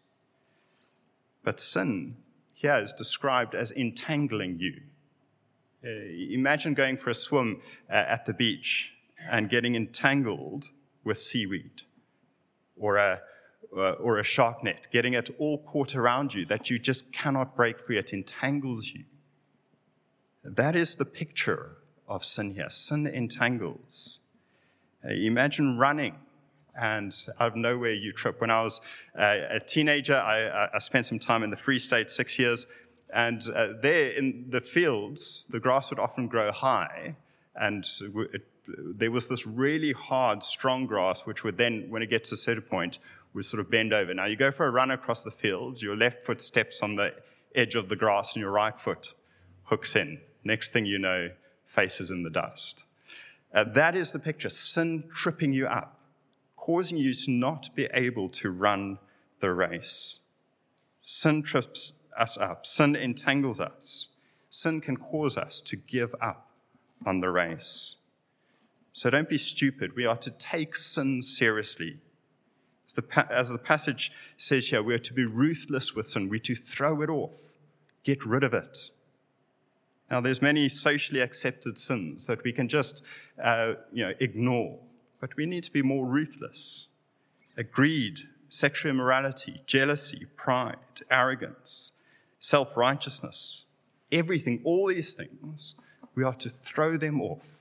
But 1.44 1.60
sin 1.60 2.18
here 2.54 2.78
is 2.78 2.92
described 2.92 3.56
as 3.56 3.72
entangling 3.72 4.60
you 4.60 4.82
uh, 5.86 5.90
imagine 6.32 6.74
going 6.74 6.98
for 6.98 7.12
a 7.12 7.14
swim 7.14 7.62
uh, 7.90 7.94
at 7.94 8.26
the 8.26 8.34
beach 8.34 8.92
and 9.30 9.50
getting 9.50 9.76
entangled 9.76 10.66
with 11.04 11.20
seaweed 11.20 11.84
or 12.76 12.98
a, 12.98 13.22
uh, 13.76 13.92
or 13.92 14.18
a 14.18 14.24
shark 14.24 14.64
net, 14.64 14.88
getting 14.92 15.14
it 15.14 15.30
all 15.38 15.60
caught 15.60 15.96
around 15.96 16.34
you 16.34 16.46
that 16.46 16.70
you 16.70 16.80
just 16.80 17.12
cannot 17.14 17.56
break 17.56 17.80
free. 17.80 17.98
It 17.98 18.12
entangles 18.12 18.88
you. 18.88 19.04
That 20.44 20.76
is 20.76 20.96
the 20.96 21.06
picture 21.06 21.78
of 22.08 22.26
sin 22.26 22.56
here. 22.56 22.70
Sin 22.70 23.06
entangles. 23.06 24.20
Uh, 25.06 25.14
imagine 25.14 25.78
running 25.78 26.16
and 26.80 27.16
out 27.40 27.50
of 27.50 27.56
nowhere 27.56 27.94
you 27.94 28.12
trip. 28.12 28.40
When 28.40 28.52
I 28.52 28.62
was 28.62 28.82
uh, 29.18 29.36
a 29.50 29.60
teenager, 29.60 30.16
I, 30.16 30.70
I, 30.74 30.80
spent 30.80 31.06
some 31.06 31.20
time 31.20 31.44
in 31.44 31.50
the 31.50 31.58
Free 31.58 31.80
State, 31.80 32.10
six 32.10 32.38
years, 32.38 32.66
and 33.14 33.42
uh, 33.56 33.70
there 33.82 34.12
in 34.12 34.46
the 34.50 34.62
fields, 34.62 35.48
the 35.50 35.60
grass 35.60 35.90
would 35.90 36.00
often 36.00 36.28
grow 36.28 36.52
high, 36.52 37.16
and 37.56 37.86
it, 38.34 38.46
there 38.68 39.12
was 39.12 39.28
this 39.28 39.48
really 39.48 39.94
hard, 39.94 40.44
strong 40.44 40.86
grass, 40.86 41.22
which 41.22 41.44
would 41.44 41.58
then, 41.58 41.88
when 41.90 42.02
it 42.02 42.08
gets 42.08 42.30
to 42.30 42.36
a 42.36 42.38
certain 42.38 42.64
point, 42.64 43.00
would 43.34 43.46
sort 43.46 43.62
of 43.62 43.72
bend 43.72 43.94
over. 43.94 44.14
Now, 44.14 44.26
you 44.26 44.36
go 44.36 44.52
for 44.52 44.66
a 44.66 44.72
run 44.72 44.92
across 44.92 45.24
the 45.24 45.32
field, 45.32 45.82
your 45.82 45.96
left 45.96 46.26
foot 46.26 46.42
steps 46.42 46.82
on 46.82 46.96
the 46.96 47.14
edge 47.56 47.76
of 47.76 47.90
the 47.90 47.96
grass, 47.96 48.34
and 48.34 48.42
your 48.42 48.52
right 48.52 48.80
foot 48.80 49.14
hooks 49.64 49.96
in. 49.96 50.20
Next 50.44 50.74
thing 50.74 50.86
you 50.86 50.98
know, 50.98 51.30
faces 51.66 52.12
in 52.12 52.24
the 52.24 52.30
dust. 52.30 52.84
Uh, 53.54 53.64
that 53.64 53.96
is 53.96 54.12
the 54.12 54.20
picture 54.20 54.50
sin 54.50 55.04
tripping 55.14 55.54
you 55.54 55.68
up, 55.68 55.97
causing 56.68 56.98
you 56.98 57.14
to 57.14 57.32
not 57.32 57.70
be 57.76 57.88
able 57.94 58.28
to 58.28 58.52
run 58.52 59.00
the 59.40 59.50
race. 59.54 60.20
Sin 61.02 61.42
trips 61.42 61.94
us 62.20 62.38
up. 62.38 62.66
Sin 62.66 62.94
entangles 62.94 63.62
us. 63.62 64.10
Sin 64.50 64.82
can 64.82 64.98
cause 64.98 65.38
us 65.38 65.62
to 65.62 65.78
give 65.78 66.14
up 66.22 66.52
on 67.06 67.22
the 67.22 67.30
race. 67.30 67.96
So 68.92 69.10
don't 69.10 69.30
be 69.30 69.38
stupid. 69.38 69.96
We 69.96 70.06
are 70.06 70.18
to 70.18 70.30
take 70.32 70.76
sin 70.76 71.22
seriously. 71.22 72.00
As 72.86 72.94
the, 72.96 73.34
as 73.34 73.48
the 73.48 73.58
passage 73.58 74.12
says 74.36 74.68
here, 74.68 74.84
we 74.84 74.94
are 74.94 75.00
to 75.00 75.14
be 75.14 75.26
ruthless 75.26 75.96
with 75.96 76.10
sin. 76.10 76.28
We're 76.28 76.40
to 76.42 76.56
throw 76.56 77.02
it 77.02 77.10
off, 77.10 77.40
get 78.04 78.26
rid 78.26 78.44
of 78.44 78.54
it. 78.54 78.90
Now, 80.12 80.20
there's 80.20 80.42
many 80.42 80.68
socially 80.68 81.22
accepted 81.22 81.80
sins 81.80 82.26
that 82.26 82.44
we 82.44 82.52
can 82.52 82.68
just, 82.68 83.04
uh, 83.42 83.76
you 83.94 84.04
know, 84.06 84.14
ignore, 84.20 84.80
but 85.20 85.36
we 85.36 85.46
need 85.46 85.64
to 85.64 85.72
be 85.72 85.82
more 85.82 86.06
ruthless. 86.06 86.88
greed, 87.72 88.22
sexual 88.50 88.92
immorality, 88.92 89.62
jealousy, 89.66 90.28
pride, 90.36 91.02
arrogance, 91.10 91.92
self 92.40 92.76
righteousness, 92.78 93.66
everything, 94.12 94.62
all 94.64 94.88
these 94.88 95.14
things, 95.14 95.76
we 96.16 96.24
are 96.24 96.36
to 96.36 96.50
throw 96.50 96.98
them 96.98 97.22
off. 97.22 97.60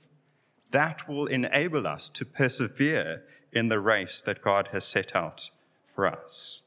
That 0.70 1.08
will 1.08 1.26
enable 1.26 1.86
us 1.86 2.08
to 2.10 2.24
persevere 2.24 3.22
in 3.52 3.68
the 3.68 3.80
race 3.80 4.20
that 4.20 4.42
God 4.42 4.68
has 4.72 4.84
set 4.84 5.16
out 5.16 5.50
for 5.94 6.06
us. 6.06 6.62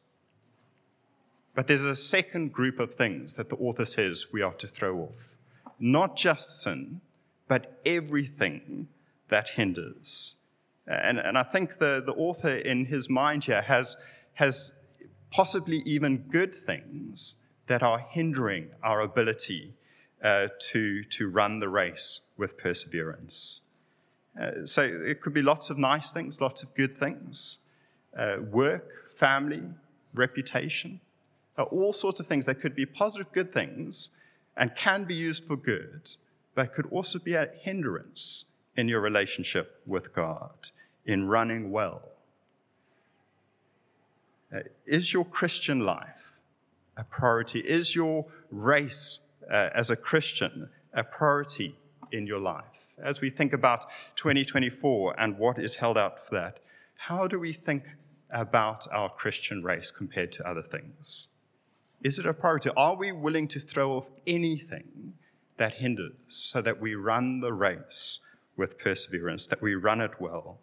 But 1.53 1.67
there's 1.67 1.83
a 1.83 1.95
second 1.95 2.53
group 2.53 2.79
of 2.79 2.93
things 2.93 3.33
that 3.35 3.49
the 3.49 3.57
author 3.57 3.85
says 3.85 4.27
we 4.31 4.41
are 4.41 4.53
to 4.53 4.67
throw 4.67 4.97
off. 4.99 5.35
Not 5.79 6.15
just 6.15 6.61
sin, 6.61 7.01
but 7.47 7.79
everything 7.85 8.87
that 9.29 9.49
hinders. 9.49 10.35
And, 10.89 11.19
and 11.19 11.37
I 11.37 11.43
think 11.43 11.77
the, 11.77 12.01
the 12.03 12.13
author 12.13 12.55
in 12.55 12.85
his 12.85 13.09
mind 13.09 13.43
here 13.43 13.61
has, 13.61 13.95
has 14.33 14.73
possibly 15.31 15.83
even 15.85 16.25
good 16.31 16.65
things 16.65 17.35
that 17.67 17.83
are 17.83 17.99
hindering 17.99 18.69
our 18.81 19.01
ability 19.01 19.75
uh, 20.23 20.47
to, 20.71 21.03
to 21.03 21.29
run 21.29 21.59
the 21.59 21.69
race 21.69 22.21
with 22.37 22.57
perseverance. 22.57 23.61
Uh, 24.39 24.65
so 24.65 24.81
it 24.81 25.21
could 25.21 25.33
be 25.33 25.41
lots 25.41 25.69
of 25.69 25.77
nice 25.77 26.11
things, 26.11 26.41
lots 26.41 26.63
of 26.63 26.73
good 26.75 26.97
things 26.99 27.57
uh, 28.17 28.37
work, 28.51 29.15
family, 29.17 29.61
reputation, 30.13 30.99
uh, 31.57 31.63
all 31.63 31.93
sorts 31.93 32.19
of 32.19 32.25
things 32.27 32.45
that 32.47 32.59
could 32.59 32.75
be 32.75 32.85
positive, 32.85 33.31
good 33.31 33.53
things 33.53 34.09
and 34.57 34.75
can 34.75 35.05
be 35.05 35.13
used 35.15 35.45
for 35.45 35.55
good, 35.55 36.15
but 36.55 36.73
could 36.73 36.87
also 36.87 37.19
be 37.19 37.35
a 37.35 37.49
hindrance 37.61 38.45
in 38.75 38.87
your 38.87 38.99
relationship 38.99 39.81
with 39.85 40.13
God, 40.13 40.71
in 41.09 41.27
running 41.27 41.71
well. 41.71 42.01
Uh, 44.53 44.59
is 44.85 45.13
your 45.13 45.25
Christian 45.25 45.81
life 45.81 46.33
a 46.97 47.03
priority? 47.03 47.59
Is 47.59 47.95
your 47.95 48.25
race 48.51 49.19
uh, 49.51 49.69
as 49.75 49.89
a 49.89 49.95
Christian 49.95 50.69
a 50.93 51.03
priority 51.03 51.75
in 52.11 52.25
your 52.25 52.39
life? 52.39 52.79
as 53.03 53.21
we 53.21 53.29
think 53.29 53.53
about 53.53 53.85
2024 54.15 55.19
and 55.19 55.37
what 55.37 55.57
is 55.59 55.75
held 55.75 55.97
out 55.97 56.27
for 56.27 56.35
that, 56.35 56.59
how 56.95 57.27
do 57.27 57.39
we 57.39 57.53
think 57.53 57.83
about 58.29 58.87
our 58.91 59.09
Christian 59.09 59.63
race 59.63 59.91
compared 59.91 60.31
to 60.33 60.47
other 60.47 60.61
things? 60.61 61.27
Is 62.03 62.19
it 62.19 62.25
a 62.25 62.33
priority? 62.33 62.69
Are 62.75 62.95
we 62.95 63.11
willing 63.11 63.47
to 63.49 63.59
throw 63.59 63.93
off 63.93 64.05
anything 64.27 65.13
that 65.57 65.75
hinders 65.75 66.13
so 66.27 66.61
that 66.61 66.79
we 66.79 66.95
run 66.95 67.41
the 67.41 67.53
race 67.53 68.19
with 68.55 68.77
perseverance, 68.77 69.47
that 69.47 69.61
we 69.61 69.75
run 69.75 70.01
it 70.01 70.19
well? 70.19 70.59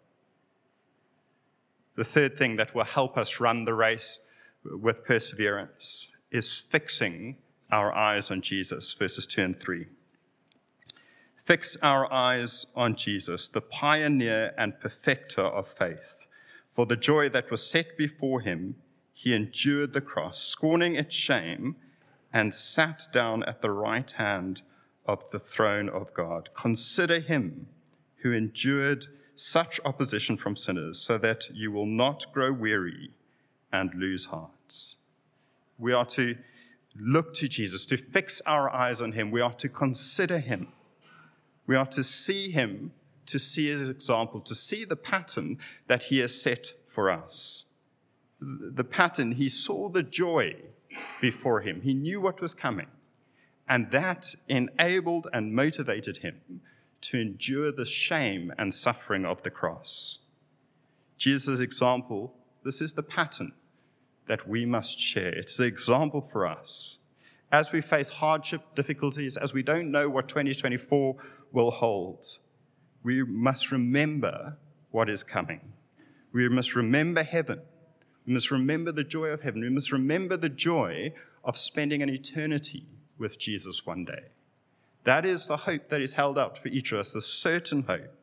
The 1.97 2.05
third 2.05 2.37
thing 2.37 2.57
that 2.57 2.75
will 2.75 2.83
help 2.83 3.17
us 3.17 3.39
run 3.39 3.65
the 3.65 3.73
race 3.73 4.19
with 4.63 5.03
perseverance 5.03 6.11
is 6.31 6.63
fixing 6.69 7.37
our 7.71 7.93
eyes 7.93 8.29
on 8.29 8.41
Jesus, 8.41 8.93
verses 8.93 9.25
2 9.25 9.41
and 9.41 9.59
3. 9.59 9.87
Fix 11.43 11.75
our 11.81 12.11
eyes 12.13 12.67
on 12.75 12.95
Jesus, 12.95 13.47
the 13.47 13.61
pioneer 13.61 14.53
and 14.59 14.79
perfecter 14.79 15.41
of 15.41 15.67
faith. 15.67 16.27
For 16.75 16.85
the 16.85 16.95
joy 16.95 17.29
that 17.29 17.49
was 17.49 17.67
set 17.67 17.97
before 17.97 18.41
him, 18.41 18.75
he 19.11 19.33
endured 19.33 19.93
the 19.93 20.01
cross, 20.01 20.39
scorning 20.39 20.95
its 20.95 21.15
shame, 21.15 21.77
and 22.31 22.53
sat 22.53 23.07
down 23.11 23.43
at 23.45 23.63
the 23.63 23.71
right 23.71 24.11
hand 24.11 24.61
of 25.07 25.23
the 25.31 25.39
throne 25.39 25.89
of 25.89 26.13
God. 26.13 26.49
Consider 26.55 27.21
him 27.21 27.67
who 28.17 28.31
endured 28.31 29.07
such 29.39 29.79
opposition 29.85 30.37
from 30.37 30.55
sinners, 30.55 30.99
so 30.99 31.17
that 31.17 31.47
you 31.53 31.71
will 31.71 31.85
not 31.85 32.25
grow 32.33 32.51
weary 32.51 33.11
and 33.71 33.93
lose 33.93 34.25
hearts. 34.25 34.95
We 35.77 35.93
are 35.93 36.05
to 36.05 36.35
look 36.99 37.33
to 37.35 37.47
Jesus, 37.47 37.85
to 37.85 37.97
fix 37.97 38.41
our 38.45 38.69
eyes 38.69 39.01
on 39.01 39.11
him. 39.11 39.29
We 39.29 39.41
are 39.41 39.53
to 39.53 39.69
consider 39.69 40.39
him. 40.39 40.69
We 41.67 41.75
are 41.75 41.85
to 41.87 42.03
see 42.03 42.49
him, 42.49 42.93
to 43.27 43.37
see 43.37 43.69
his 43.69 43.89
example, 43.89 44.41
to 44.41 44.55
see 44.55 44.85
the 44.85 44.95
pattern 44.95 45.59
that 45.87 46.03
he 46.03 46.19
has 46.19 46.41
set 46.41 46.73
for 46.93 47.11
us. 47.11 47.65
The 48.39 48.83
pattern, 48.83 49.33
he 49.33 49.49
saw 49.49 49.89
the 49.89 50.03
joy 50.03 50.55
before 51.21 51.61
him, 51.61 51.81
he 51.81 51.93
knew 51.93 52.21
what 52.21 52.41
was 52.41 52.53
coming, 52.53 52.87
and 53.67 53.91
that 53.91 54.33
enabled 54.47 55.27
and 55.33 55.53
motivated 55.53 56.17
him 56.17 56.61
to 57.01 57.19
endure 57.19 57.71
the 57.71 57.85
shame 57.85 58.53
and 58.57 58.73
suffering 58.73 59.25
of 59.25 59.43
the 59.43 59.49
cross. 59.49 60.19
Jesus' 61.17 61.59
example, 61.59 62.33
this 62.63 62.81
is 62.81 62.93
the 62.93 63.03
pattern 63.03 63.53
that 64.27 64.47
we 64.47 64.65
must 64.65 64.99
share. 64.99 65.29
It's 65.29 65.57
the 65.57 65.63
example 65.63 66.21
for 66.21 66.45
us. 66.45 66.99
As 67.51 67.71
we 67.71 67.81
face 67.81 68.09
hardship, 68.09 68.61
difficulties, 68.75 69.37
as 69.37 69.53
we 69.53 69.63
don't 69.63 69.89
know 69.89 70.09
what 70.09 70.27
2024 70.27 71.15
will 71.53 71.71
hold, 71.71 72.25
we 73.03 73.23
must 73.23 73.71
remember 73.71 74.57
what 74.91 75.09
is 75.09 75.23
coming. 75.23 75.61
We 76.33 76.49
must 76.49 76.75
remember 76.75 77.23
heaven. 77.23 77.61
We 78.25 78.33
must 78.33 78.51
remember 78.51 78.91
the 78.91 79.05
joy 79.05 79.27
of 79.27 79.41
heaven. 79.41 79.61
We 79.61 79.69
must 79.69 79.91
remember 79.91 80.35
the 80.35 80.49
joy 80.49 81.13
of 81.43 81.57
spending 81.57 82.01
an 82.01 82.09
eternity 82.09 82.85
with 83.17 83.39
Jesus 83.39 83.85
one 83.85 84.03
day. 84.03 84.25
That 85.03 85.25
is 85.25 85.47
the 85.47 85.57
hope 85.57 85.89
that 85.89 86.01
is 86.01 86.13
held 86.13 86.37
out 86.37 86.57
for 86.57 86.67
each 86.67 86.91
of 86.91 86.99
us, 86.99 87.11
the 87.11 87.21
certain 87.21 87.83
hope. 87.83 88.13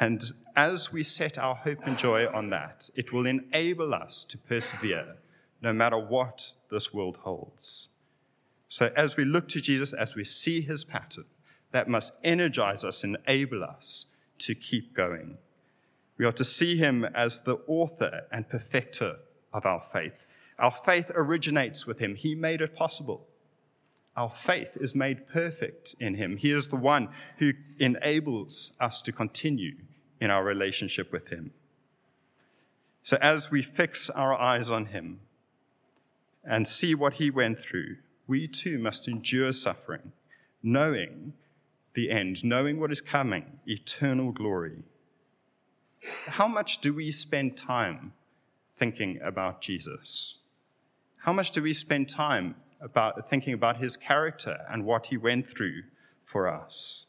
And 0.00 0.22
as 0.54 0.92
we 0.92 1.02
set 1.02 1.38
our 1.38 1.56
hope 1.56 1.80
and 1.84 1.98
joy 1.98 2.26
on 2.26 2.50
that, 2.50 2.88
it 2.94 3.12
will 3.12 3.26
enable 3.26 3.94
us 3.94 4.24
to 4.28 4.38
persevere 4.38 5.16
no 5.60 5.72
matter 5.72 5.98
what 5.98 6.52
this 6.70 6.94
world 6.94 7.18
holds. 7.22 7.88
So, 8.68 8.92
as 8.96 9.16
we 9.16 9.24
look 9.24 9.48
to 9.50 9.60
Jesus, 9.60 9.92
as 9.92 10.14
we 10.14 10.24
see 10.24 10.60
his 10.60 10.84
pattern, 10.84 11.24
that 11.72 11.88
must 11.88 12.12
energize 12.22 12.84
us, 12.84 13.02
enable 13.02 13.64
us 13.64 14.06
to 14.38 14.54
keep 14.54 14.94
going. 14.94 15.38
We 16.16 16.24
are 16.24 16.32
to 16.32 16.44
see 16.44 16.76
him 16.76 17.04
as 17.04 17.40
the 17.40 17.58
author 17.66 18.22
and 18.32 18.48
perfecter 18.48 19.16
of 19.52 19.64
our 19.64 19.82
faith. 19.92 20.24
Our 20.58 20.74
faith 20.84 21.10
originates 21.14 21.86
with 21.86 21.98
him, 21.98 22.14
he 22.16 22.34
made 22.34 22.60
it 22.60 22.74
possible. 22.74 23.27
Our 24.18 24.30
faith 24.30 24.70
is 24.80 24.96
made 24.96 25.28
perfect 25.28 25.94
in 26.00 26.16
Him. 26.16 26.38
He 26.38 26.50
is 26.50 26.66
the 26.66 26.74
one 26.74 27.08
who 27.36 27.52
enables 27.78 28.72
us 28.80 29.00
to 29.02 29.12
continue 29.12 29.76
in 30.20 30.28
our 30.28 30.42
relationship 30.42 31.12
with 31.12 31.28
Him. 31.28 31.52
So, 33.04 33.16
as 33.22 33.52
we 33.52 33.62
fix 33.62 34.10
our 34.10 34.34
eyes 34.34 34.70
on 34.70 34.86
Him 34.86 35.20
and 36.42 36.66
see 36.66 36.96
what 36.96 37.12
He 37.14 37.30
went 37.30 37.60
through, 37.60 37.98
we 38.26 38.48
too 38.48 38.80
must 38.80 39.06
endure 39.06 39.52
suffering, 39.52 40.10
knowing 40.64 41.34
the 41.94 42.10
end, 42.10 42.42
knowing 42.42 42.80
what 42.80 42.90
is 42.90 43.00
coming 43.00 43.60
eternal 43.68 44.32
glory. 44.32 44.82
How 46.26 46.48
much 46.48 46.80
do 46.80 46.92
we 46.92 47.12
spend 47.12 47.56
time 47.56 48.14
thinking 48.80 49.20
about 49.22 49.60
Jesus? 49.60 50.38
How 51.18 51.32
much 51.32 51.52
do 51.52 51.62
we 51.62 51.72
spend 51.72 52.08
time 52.08 52.56
about 52.80 53.28
thinking 53.28 53.52
about 53.52 53.78
his 53.78 53.96
character 53.96 54.58
and 54.70 54.84
what 54.84 55.06
he 55.06 55.16
went 55.16 55.50
through 55.50 55.82
for 56.24 56.48
us. 56.48 57.06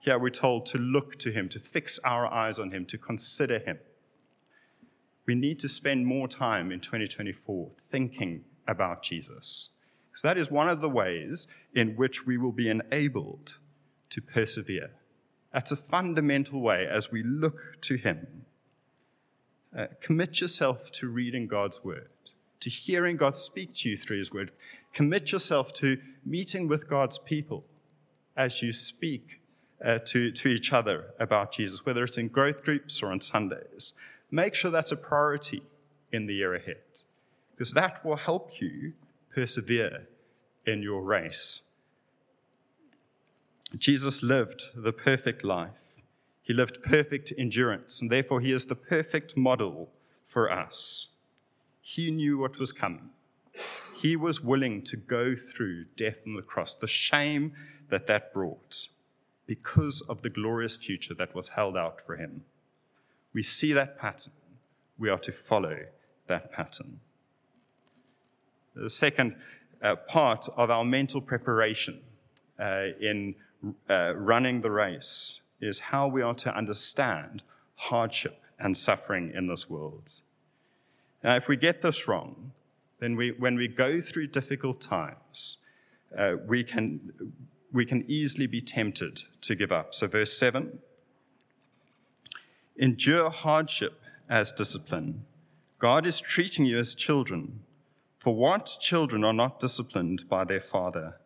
Here 0.00 0.18
we're 0.18 0.30
told 0.30 0.66
to 0.66 0.78
look 0.78 1.18
to 1.20 1.30
him, 1.30 1.48
to 1.50 1.58
fix 1.58 1.98
our 2.04 2.26
eyes 2.26 2.58
on 2.58 2.72
him, 2.72 2.84
to 2.86 2.98
consider 2.98 3.58
him. 3.58 3.78
We 5.26 5.34
need 5.34 5.58
to 5.60 5.68
spend 5.68 6.06
more 6.06 6.28
time 6.28 6.70
in 6.70 6.80
2024 6.80 7.70
thinking 7.90 8.44
about 8.68 9.02
Jesus. 9.02 9.70
Because 10.10 10.22
that 10.22 10.36
is 10.36 10.50
one 10.50 10.68
of 10.68 10.80
the 10.80 10.90
ways 10.90 11.48
in 11.74 11.96
which 11.96 12.26
we 12.26 12.36
will 12.36 12.52
be 12.52 12.68
enabled 12.68 13.58
to 14.10 14.20
persevere. 14.20 14.90
That's 15.52 15.72
a 15.72 15.76
fundamental 15.76 16.60
way 16.60 16.86
as 16.86 17.10
we 17.10 17.22
look 17.22 17.80
to 17.82 17.96
him. 17.96 18.44
Uh, 19.76 19.86
commit 20.02 20.40
yourself 20.40 20.92
to 20.92 21.08
reading 21.08 21.46
God's 21.46 21.82
word 21.82 22.08
to 22.64 22.70
hearing 22.70 23.18
God 23.18 23.36
speak 23.36 23.74
to 23.74 23.90
you 23.90 23.98
through 23.98 24.16
His 24.16 24.32
Word. 24.32 24.50
Commit 24.94 25.32
yourself 25.32 25.74
to 25.74 25.98
meeting 26.24 26.66
with 26.66 26.88
God's 26.88 27.18
people 27.18 27.62
as 28.38 28.62
you 28.62 28.72
speak 28.72 29.42
uh, 29.84 29.98
to, 30.06 30.32
to 30.32 30.48
each 30.48 30.72
other 30.72 31.12
about 31.20 31.52
Jesus, 31.52 31.84
whether 31.84 32.02
it's 32.04 32.16
in 32.16 32.28
growth 32.28 32.64
groups 32.64 33.02
or 33.02 33.12
on 33.12 33.20
Sundays. 33.20 33.92
Make 34.30 34.54
sure 34.54 34.70
that's 34.70 34.92
a 34.92 34.96
priority 34.96 35.62
in 36.10 36.26
the 36.26 36.32
year 36.32 36.54
ahead, 36.54 36.78
because 37.50 37.72
that 37.72 38.02
will 38.02 38.16
help 38.16 38.62
you 38.62 38.94
persevere 39.34 40.06
in 40.66 40.80
your 40.80 41.02
race. 41.02 41.60
Jesus 43.76 44.22
lived 44.22 44.68
the 44.74 44.92
perfect 44.92 45.44
life. 45.44 45.70
He 46.40 46.54
lived 46.54 46.82
perfect 46.82 47.30
endurance, 47.36 48.00
and 48.00 48.10
therefore 48.10 48.40
he 48.40 48.52
is 48.52 48.64
the 48.64 48.74
perfect 48.74 49.36
model 49.36 49.90
for 50.26 50.50
us. 50.50 51.08
He 51.86 52.10
knew 52.10 52.38
what 52.38 52.58
was 52.58 52.72
coming. 52.72 53.10
He 53.94 54.16
was 54.16 54.40
willing 54.40 54.82
to 54.84 54.96
go 54.96 55.36
through 55.36 55.84
death 55.96 56.16
on 56.26 56.34
the 56.34 56.42
cross, 56.42 56.74
the 56.74 56.88
shame 56.88 57.52
that 57.90 58.06
that 58.06 58.32
brought, 58.32 58.88
because 59.46 60.00
of 60.08 60.22
the 60.22 60.30
glorious 60.30 60.78
future 60.78 61.12
that 61.12 61.34
was 61.34 61.48
held 61.48 61.76
out 61.76 62.00
for 62.06 62.16
him. 62.16 62.44
We 63.34 63.42
see 63.42 63.74
that 63.74 63.98
pattern. 63.98 64.32
We 64.98 65.10
are 65.10 65.18
to 65.18 65.30
follow 65.30 65.80
that 66.26 66.50
pattern. 66.52 67.00
The 68.74 68.88
second 68.88 69.36
uh, 69.82 69.96
part 69.96 70.48
of 70.56 70.70
our 70.70 70.84
mental 70.84 71.20
preparation 71.20 72.00
uh, 72.58 72.86
in 72.98 73.34
uh, 73.90 74.14
running 74.16 74.62
the 74.62 74.70
race 74.70 75.42
is 75.60 75.78
how 75.78 76.08
we 76.08 76.22
are 76.22 76.34
to 76.34 76.56
understand 76.56 77.42
hardship 77.74 78.40
and 78.58 78.74
suffering 78.74 79.32
in 79.34 79.48
this 79.48 79.68
world. 79.68 80.22
Now, 81.24 81.36
if 81.36 81.48
we 81.48 81.56
get 81.56 81.80
this 81.80 82.06
wrong, 82.06 82.52
then 83.00 83.16
we, 83.16 83.30
when 83.30 83.56
we 83.56 83.66
go 83.66 84.02
through 84.02 84.26
difficult 84.26 84.82
times, 84.82 85.56
uh, 86.16 86.34
we, 86.46 86.62
can, 86.62 87.00
we 87.72 87.86
can 87.86 88.04
easily 88.06 88.46
be 88.46 88.60
tempted 88.60 89.22
to 89.40 89.54
give 89.54 89.72
up. 89.72 89.94
So, 89.94 90.06
verse 90.06 90.36
7 90.36 90.78
Endure 92.76 93.30
hardship 93.30 94.00
as 94.28 94.52
discipline. 94.52 95.24
God 95.78 96.06
is 96.06 96.20
treating 96.20 96.66
you 96.66 96.78
as 96.78 96.94
children. 96.94 97.60
For 98.18 98.34
what 98.34 98.76
children 98.80 99.24
are 99.24 99.32
not 99.32 99.60
disciplined 99.60 100.28
by 100.28 100.44
their 100.44 100.60
father? 100.60 101.16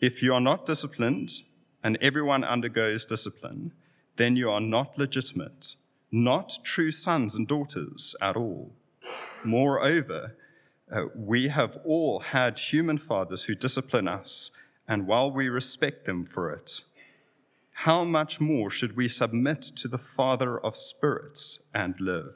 If 0.00 0.22
you 0.22 0.34
are 0.34 0.40
not 0.40 0.66
disciplined, 0.66 1.42
and 1.82 1.98
everyone 2.00 2.44
undergoes 2.44 3.04
discipline, 3.04 3.72
then 4.16 4.36
you 4.36 4.50
are 4.50 4.60
not 4.60 4.98
legitimate, 4.98 5.76
not 6.10 6.58
true 6.64 6.90
sons 6.90 7.34
and 7.34 7.46
daughters 7.46 8.16
at 8.20 8.36
all. 8.36 8.72
Moreover, 9.44 10.34
uh, 10.90 11.04
we 11.14 11.48
have 11.48 11.76
all 11.84 12.20
had 12.20 12.58
human 12.58 12.98
fathers 12.98 13.44
who 13.44 13.54
discipline 13.54 14.08
us, 14.08 14.50
and 14.86 15.06
while 15.06 15.30
we 15.30 15.48
respect 15.48 16.06
them 16.06 16.26
for 16.26 16.50
it, 16.50 16.82
how 17.72 18.02
much 18.02 18.40
more 18.40 18.70
should 18.70 18.96
we 18.96 19.08
submit 19.08 19.62
to 19.62 19.86
the 19.86 19.98
Father 19.98 20.58
of 20.58 20.76
spirits 20.76 21.60
and 21.72 21.94
live? 22.00 22.34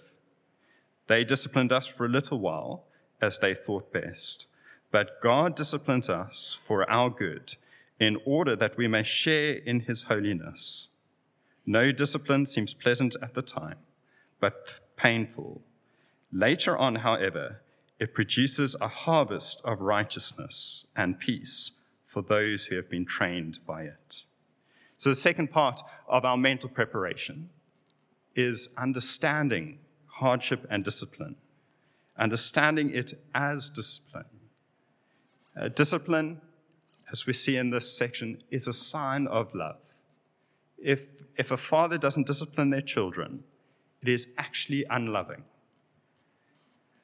They 1.08 1.24
disciplined 1.24 1.72
us 1.72 1.86
for 1.86 2.06
a 2.06 2.10
little 2.10 2.38
while 2.38 2.84
as 3.20 3.38
they 3.38 3.54
thought 3.54 3.92
best, 3.92 4.46
but 4.90 5.20
God 5.20 5.56
disciplines 5.56 6.08
us 6.08 6.58
for 6.66 6.88
our 6.88 7.10
good 7.10 7.56
in 7.98 8.18
order 8.24 8.54
that 8.56 8.76
we 8.76 8.86
may 8.86 9.02
share 9.02 9.54
in 9.54 9.80
his 9.80 10.04
holiness. 10.04 10.88
No 11.66 11.90
discipline 11.92 12.46
seems 12.46 12.74
pleasant 12.74 13.16
at 13.22 13.34
the 13.34 13.42
time, 13.42 13.78
but 14.40 14.54
painful. 14.96 15.62
Later 16.32 16.76
on, 16.78 16.96
however, 16.96 17.60
it 18.00 18.14
produces 18.14 18.74
a 18.80 18.88
harvest 18.88 19.60
of 19.64 19.80
righteousness 19.80 20.86
and 20.96 21.20
peace 21.20 21.72
for 22.06 22.22
those 22.22 22.66
who 22.66 22.76
have 22.76 22.90
been 22.90 23.04
trained 23.04 23.58
by 23.66 23.82
it. 23.82 24.22
So, 24.98 25.10
the 25.10 25.14
second 25.16 25.50
part 25.50 25.82
of 26.08 26.24
our 26.24 26.36
mental 26.36 26.68
preparation 26.68 27.50
is 28.34 28.70
understanding 28.78 29.78
hardship 30.06 30.66
and 30.70 30.84
discipline, 30.84 31.36
understanding 32.18 32.90
it 32.90 33.12
as 33.34 33.68
discipline. 33.68 34.24
Uh, 35.60 35.68
discipline, 35.68 36.40
as 37.10 37.26
we 37.26 37.32
see 37.32 37.56
in 37.56 37.70
this 37.70 37.92
section, 37.92 38.42
is 38.50 38.66
a 38.66 38.72
sign 38.72 39.26
of 39.26 39.54
love. 39.54 39.76
If, 40.78 41.08
if 41.36 41.50
a 41.50 41.56
father 41.56 41.98
doesn't 41.98 42.26
discipline 42.26 42.70
their 42.70 42.80
children, 42.80 43.44
it 44.00 44.08
is 44.08 44.28
actually 44.38 44.84
unloving. 44.88 45.44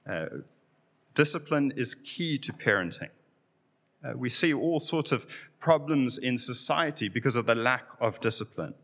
Uh, 0.09 0.27
discipline 1.15 1.73
is 1.77 1.95
key 1.95 2.39
to 2.39 2.53
parenting. 2.53 3.11
Uh, 4.05 4.13
we 4.17 4.31
see 4.31 4.55
all 4.55 4.81
sorts 4.81 5.13
of 5.13 5.27
problems 5.61 6.19
in 6.19 6.39
society 6.39 7.09
because 7.09 7.37
of 7.37 7.47
the 7.47 7.55
lack 7.55 7.85
of 8.01 8.21
discipline. 8.21 8.75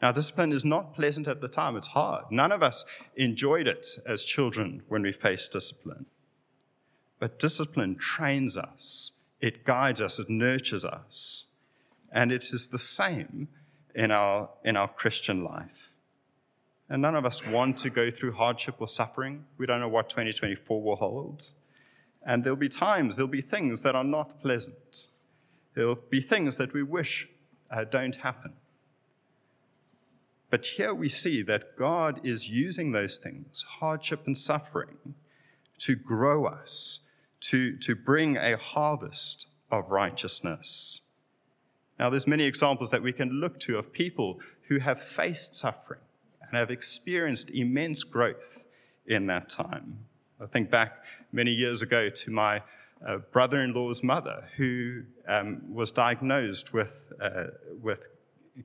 Now, 0.00 0.10
discipline 0.10 0.52
is 0.52 0.64
not 0.64 0.94
pleasant 0.94 1.28
at 1.28 1.40
the 1.40 1.48
time, 1.48 1.76
it's 1.76 1.88
hard. 1.88 2.24
None 2.30 2.50
of 2.50 2.62
us 2.62 2.84
enjoyed 3.14 3.68
it 3.68 3.86
as 4.04 4.24
children 4.24 4.82
when 4.88 5.02
we 5.02 5.12
faced 5.12 5.52
discipline. 5.52 6.06
But 7.20 7.38
discipline 7.38 7.94
trains 7.96 8.56
us, 8.56 9.12
it 9.40 9.64
guides 9.64 10.00
us, 10.00 10.18
it 10.18 10.28
nurtures 10.28 10.84
us. 10.84 11.44
And 12.10 12.32
it 12.32 12.46
is 12.52 12.68
the 12.68 12.80
same 12.80 13.48
in 13.94 14.10
our, 14.10 14.50
in 14.64 14.76
our 14.76 14.88
Christian 14.88 15.44
life. 15.44 15.91
And 16.92 17.00
none 17.00 17.14
of 17.14 17.24
us 17.24 17.42
want 17.46 17.78
to 17.78 17.90
go 17.90 18.10
through 18.10 18.32
hardship 18.32 18.74
or 18.78 18.86
suffering. 18.86 19.46
We 19.56 19.64
don't 19.64 19.80
know 19.80 19.88
what 19.88 20.10
2024 20.10 20.82
will 20.82 20.96
hold. 20.96 21.48
And 22.26 22.44
there'll 22.44 22.54
be 22.54 22.68
times, 22.68 23.16
there'll 23.16 23.28
be 23.28 23.40
things 23.40 23.80
that 23.80 23.96
are 23.96 24.04
not 24.04 24.42
pleasant. 24.42 25.06
There'll 25.74 25.94
be 26.10 26.20
things 26.20 26.58
that 26.58 26.74
we 26.74 26.82
wish 26.82 27.28
uh, 27.70 27.84
don't 27.84 28.16
happen. 28.16 28.52
But 30.50 30.66
here 30.66 30.92
we 30.92 31.08
see 31.08 31.40
that 31.44 31.78
God 31.78 32.20
is 32.24 32.50
using 32.50 32.92
those 32.92 33.16
things, 33.16 33.64
hardship 33.80 34.26
and 34.26 34.36
suffering, 34.36 35.14
to 35.78 35.94
grow 35.96 36.44
us, 36.44 37.00
to, 37.40 37.74
to 37.78 37.94
bring 37.94 38.36
a 38.36 38.58
harvest 38.58 39.46
of 39.70 39.90
righteousness. 39.90 41.00
Now, 41.98 42.10
there's 42.10 42.26
many 42.26 42.44
examples 42.44 42.90
that 42.90 43.02
we 43.02 43.12
can 43.12 43.30
look 43.30 43.58
to 43.60 43.78
of 43.78 43.94
people 43.94 44.40
who 44.68 44.80
have 44.80 45.00
faced 45.00 45.56
suffering 45.56 46.00
and 46.52 46.58
have 46.58 46.70
experienced 46.70 47.50
immense 47.50 48.04
growth 48.04 48.58
in 49.06 49.26
that 49.26 49.48
time. 49.48 49.98
I 50.40 50.46
think 50.46 50.70
back 50.70 51.02
many 51.32 51.50
years 51.50 51.82
ago 51.82 52.10
to 52.10 52.30
my 52.30 52.62
uh, 53.06 53.16
brother 53.32 53.60
in 53.60 53.72
law's 53.72 54.02
mother, 54.02 54.44
who 54.56 55.02
um, 55.26 55.62
was 55.72 55.90
diagnosed 55.90 56.72
with, 56.72 56.92
uh, 57.20 57.44
with 57.80 58.00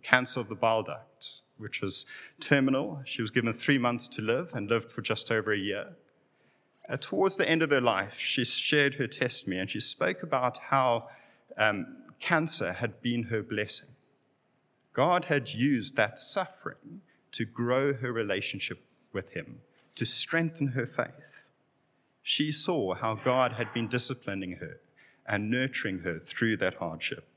cancer 0.03 0.41
of 0.41 0.49
the 0.49 0.55
bile 0.55 0.83
duct 0.83 1.41
which 1.57 1.81
was 1.81 2.05
terminal. 2.39 3.01
She 3.05 3.21
was 3.21 3.31
given 3.31 3.51
three 3.53 3.77
months 3.77 4.07
to 4.09 4.21
live 4.21 4.51
and 4.53 4.69
lived 4.69 4.91
for 4.91 5.01
just 5.01 5.31
over 5.31 5.51
a 5.51 5.57
year. 5.57 5.95
Uh, 6.87 6.97
towards 6.97 7.35
the 7.35 7.49
end 7.49 7.63
of 7.63 7.71
her 7.71 7.81
life, 7.81 8.13
she 8.17 8.45
shared 8.45 8.95
her 8.95 9.07
testimony 9.07 9.59
and 9.59 9.69
she 9.69 9.79
spoke 9.79 10.21
about 10.21 10.57
how 10.57 11.09
um, 11.57 11.97
cancer 12.19 12.73
had 12.73 13.01
been 13.01 13.23
her 13.23 13.41
blessing. 13.41 13.89
God 14.93 15.25
had 15.25 15.49
used 15.49 15.95
that 15.95 16.19
suffering 16.19 17.01
to 17.33 17.45
grow 17.45 17.93
her 17.93 18.11
relationship 18.11 18.79
with 19.13 19.29
Him, 19.31 19.59
to 19.95 20.05
strengthen 20.05 20.67
her 20.67 20.85
faith. 20.85 21.11
She 22.23 22.51
saw 22.51 22.93
how 22.93 23.15
God 23.15 23.53
had 23.53 23.73
been 23.73 23.87
disciplining 23.87 24.53
her 24.53 24.79
and 25.25 25.49
nurturing 25.49 25.99
her 25.99 26.19
through 26.19 26.57
that 26.57 26.75
hardship. 26.75 27.27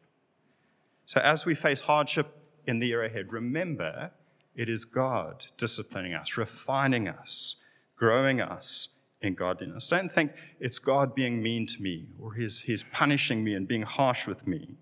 So, 1.06 1.20
as 1.20 1.44
we 1.44 1.54
face 1.54 1.80
hardship 1.80 2.36
in 2.66 2.78
the 2.78 2.88
year 2.88 3.04
ahead, 3.04 3.32
remember 3.32 4.10
it 4.54 4.68
is 4.68 4.84
God 4.84 5.46
disciplining 5.56 6.14
us, 6.14 6.36
refining 6.36 7.08
us, 7.08 7.56
growing 7.96 8.40
us 8.40 8.88
in 9.22 9.34
godliness. 9.34 9.86
Don't 9.86 10.12
think 10.12 10.32
it's 10.58 10.78
God 10.78 11.14
being 11.14 11.42
mean 11.42 11.66
to 11.66 11.82
me 11.82 12.06
or 12.20 12.34
he's, 12.34 12.62
he's 12.62 12.82
punishing 12.82 13.44
me 13.44 13.54
and 13.54 13.68
being 13.68 13.82
harsh 13.82 14.26
with 14.26 14.46
me. 14.46 14.76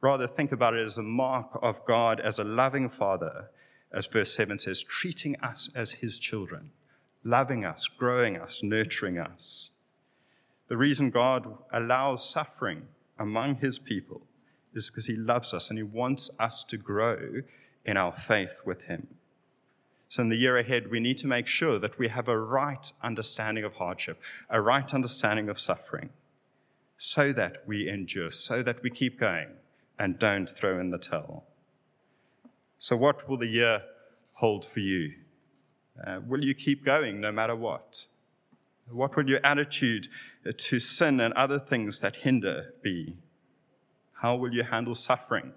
Rather, 0.00 0.26
think 0.26 0.52
about 0.52 0.74
it 0.74 0.84
as 0.84 0.98
a 0.98 1.02
mark 1.02 1.58
of 1.62 1.84
God 1.86 2.20
as 2.20 2.38
a 2.38 2.44
loving 2.44 2.88
Father, 2.88 3.50
as 3.92 4.06
verse 4.06 4.34
7 4.34 4.58
says, 4.58 4.82
treating 4.82 5.36
us 5.40 5.70
as 5.74 5.92
his 5.92 6.18
children, 6.18 6.70
loving 7.24 7.64
us, 7.64 7.88
growing 7.88 8.36
us, 8.36 8.60
nurturing 8.62 9.18
us. 9.18 9.70
The 10.68 10.76
reason 10.76 11.10
God 11.10 11.46
allows 11.72 12.28
suffering 12.28 12.82
among 13.18 13.56
his 13.56 13.78
people 13.78 14.22
is 14.74 14.90
because 14.90 15.06
he 15.06 15.16
loves 15.16 15.54
us 15.54 15.70
and 15.70 15.78
he 15.78 15.82
wants 15.82 16.30
us 16.38 16.64
to 16.64 16.76
grow 16.76 17.42
in 17.84 17.96
our 17.96 18.12
faith 18.12 18.50
with 18.64 18.82
him. 18.82 19.06
So, 20.08 20.22
in 20.22 20.28
the 20.28 20.36
year 20.36 20.58
ahead, 20.58 20.90
we 20.90 21.00
need 21.00 21.18
to 21.18 21.26
make 21.26 21.46
sure 21.46 21.78
that 21.78 21.98
we 21.98 22.08
have 22.08 22.28
a 22.28 22.38
right 22.38 22.92
understanding 23.02 23.64
of 23.64 23.74
hardship, 23.74 24.20
a 24.48 24.60
right 24.60 24.92
understanding 24.94 25.48
of 25.48 25.58
suffering, 25.58 26.10
so 26.98 27.32
that 27.32 27.62
we 27.66 27.88
endure, 27.88 28.30
so 28.30 28.62
that 28.62 28.82
we 28.82 28.90
keep 28.90 29.18
going 29.18 29.48
and 29.98 30.18
don't 30.18 30.56
throw 30.56 30.78
in 30.78 30.90
the 30.90 30.98
towel. 30.98 31.44
So, 32.78 32.96
what 32.96 33.28
will 33.28 33.38
the 33.38 33.46
year 33.46 33.82
hold 34.34 34.64
for 34.64 34.80
you? 34.80 35.12
Uh, 36.04 36.20
will 36.26 36.44
you 36.44 36.54
keep 36.54 36.84
going 36.84 37.20
no 37.20 37.32
matter 37.32 37.56
what? 37.56 38.06
What 38.90 39.16
will 39.16 39.28
your 39.28 39.40
attitude 39.44 40.08
to 40.56 40.78
sin 40.78 41.20
and 41.20 41.34
other 41.34 41.58
things 41.58 42.00
that 42.00 42.16
hinder 42.16 42.74
be? 42.82 43.16
How 44.20 44.36
will 44.36 44.52
you 44.52 44.62
handle 44.62 44.94
suffering 44.94 45.52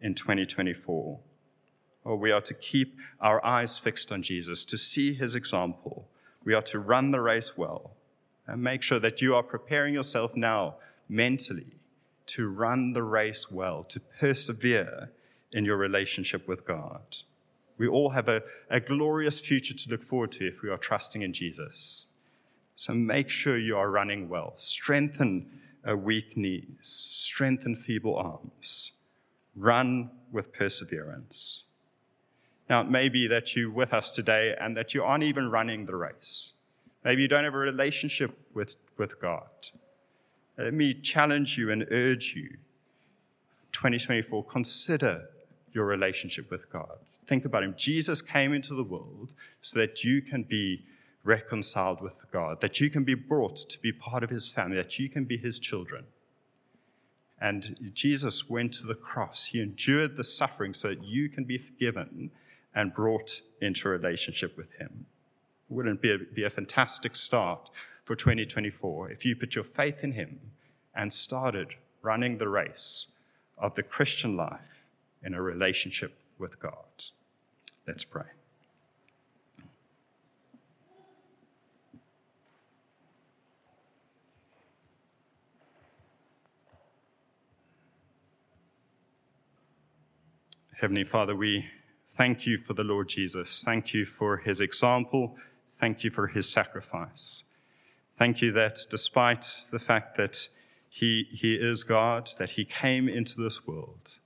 in 0.00 0.14
2024? 0.14 1.18
Or 2.04 2.16
we 2.16 2.32
are 2.32 2.40
to 2.40 2.54
keep 2.54 2.96
our 3.20 3.44
eyes 3.44 3.78
fixed 3.78 4.10
on 4.10 4.22
Jesus, 4.22 4.64
to 4.64 4.78
see 4.78 5.14
his 5.14 5.34
example. 5.34 6.08
We 6.44 6.54
are 6.54 6.62
to 6.62 6.78
run 6.78 7.10
the 7.10 7.20
race 7.20 7.56
well 7.56 7.92
and 8.46 8.62
make 8.62 8.82
sure 8.82 8.98
that 8.98 9.20
you 9.20 9.34
are 9.34 9.42
preparing 9.42 9.94
yourself 9.94 10.34
now 10.34 10.76
mentally 11.08 11.76
to 12.26 12.48
run 12.48 12.92
the 12.92 13.02
race 13.02 13.50
well, 13.50 13.84
to 13.84 14.00
persevere 14.00 15.10
in 15.52 15.64
your 15.64 15.76
relationship 15.76 16.48
with 16.48 16.66
God. 16.66 17.16
We 17.78 17.88
all 17.88 18.10
have 18.10 18.28
a, 18.28 18.42
a 18.70 18.80
glorious 18.80 19.40
future 19.40 19.74
to 19.74 19.90
look 19.90 20.04
forward 20.04 20.32
to 20.32 20.46
if 20.46 20.62
we 20.62 20.70
are 20.70 20.78
trusting 20.78 21.22
in 21.22 21.32
Jesus. 21.32 22.06
So 22.76 22.94
make 22.94 23.28
sure 23.28 23.58
you 23.58 23.76
are 23.76 23.90
running 23.90 24.28
well. 24.28 24.54
Strengthen 24.56 25.46
uh, 25.88 25.96
weak 25.96 26.36
knees, 26.36 26.66
strengthen 26.82 27.76
feeble 27.76 28.16
arms, 28.16 28.92
run 29.56 30.10
with 30.30 30.52
perseverance. 30.52 31.64
Now, 32.70 32.80
it 32.82 32.90
may 32.90 33.08
be 33.08 33.26
that 33.26 33.54
you're 33.54 33.70
with 33.70 33.92
us 33.92 34.12
today 34.12 34.54
and 34.60 34.76
that 34.76 34.94
you 34.94 35.02
aren't 35.02 35.24
even 35.24 35.50
running 35.50 35.84
the 35.84 35.96
race. 35.96 36.52
Maybe 37.04 37.22
you 37.22 37.28
don't 37.28 37.44
have 37.44 37.54
a 37.54 37.58
relationship 37.58 38.38
with, 38.54 38.76
with 38.96 39.20
God. 39.20 39.48
Let 40.56 40.72
me 40.72 40.94
challenge 40.94 41.58
you 41.58 41.70
and 41.70 41.86
urge 41.90 42.34
you 42.36 42.56
2024, 43.72 44.44
consider 44.44 45.28
your 45.72 45.86
relationship 45.86 46.50
with 46.50 46.70
God. 46.70 46.98
Think 47.26 47.44
about 47.44 47.62
Him. 47.62 47.74
Jesus 47.76 48.20
came 48.22 48.52
into 48.52 48.74
the 48.74 48.84
world 48.84 49.34
so 49.60 49.78
that 49.78 50.04
you 50.04 50.22
can 50.22 50.42
be 50.42 50.82
reconciled 51.24 52.00
with 52.00 52.14
God, 52.32 52.60
that 52.60 52.80
you 52.80 52.90
can 52.90 53.04
be 53.04 53.14
brought 53.14 53.56
to 53.56 53.78
be 53.78 53.92
part 53.92 54.24
of 54.24 54.30
his 54.30 54.48
family, 54.48 54.76
that 54.76 54.98
you 54.98 55.08
can 55.08 55.24
be 55.24 55.36
his 55.36 55.58
children. 55.58 56.04
And 57.40 57.92
Jesus 57.94 58.48
went 58.48 58.72
to 58.74 58.86
the 58.86 58.94
cross. 58.94 59.46
He 59.46 59.60
endured 59.60 60.16
the 60.16 60.24
suffering 60.24 60.74
so 60.74 60.88
that 60.88 61.04
you 61.04 61.28
can 61.28 61.44
be 61.44 61.58
forgiven 61.58 62.30
and 62.74 62.94
brought 62.94 63.40
into 63.60 63.88
a 63.88 63.92
relationship 63.92 64.56
with 64.56 64.72
him. 64.74 65.06
Wouldn't 65.68 66.00
be 66.00 66.12
a, 66.12 66.18
be 66.18 66.44
a 66.44 66.50
fantastic 66.50 67.16
start 67.16 67.70
for 68.04 68.14
2024 68.14 69.10
if 69.10 69.24
you 69.24 69.36
put 69.36 69.54
your 69.54 69.64
faith 69.64 70.02
in 70.02 70.12
him 70.12 70.40
and 70.94 71.12
started 71.12 71.68
running 72.02 72.38
the 72.38 72.48
race 72.48 73.08
of 73.58 73.74
the 73.74 73.82
Christian 73.82 74.36
life 74.36 74.60
in 75.24 75.34
a 75.34 75.42
relationship 75.42 76.18
with 76.38 76.58
God? 76.60 76.74
Let's 77.86 78.04
pray. 78.04 78.24
Heavenly 90.80 91.04
Father, 91.04 91.36
we 91.36 91.66
thank 92.16 92.44
you 92.44 92.58
for 92.58 92.74
the 92.74 92.82
Lord 92.82 93.08
Jesus. 93.08 93.62
Thank 93.64 93.94
you 93.94 94.04
for 94.04 94.38
his 94.38 94.60
example. 94.60 95.36
Thank 95.78 96.02
you 96.02 96.10
for 96.10 96.26
his 96.26 96.48
sacrifice. 96.48 97.44
Thank 98.18 98.42
you 98.42 98.50
that 98.52 98.78
despite 98.90 99.56
the 99.70 99.78
fact 99.78 100.16
that 100.16 100.48
he, 100.94 101.26
he 101.32 101.54
is 101.54 101.84
God, 101.84 102.32
that 102.38 102.50
He 102.50 102.66
came 102.66 103.08
into 103.08 103.40
this 103.40 103.66
world, 103.66 104.18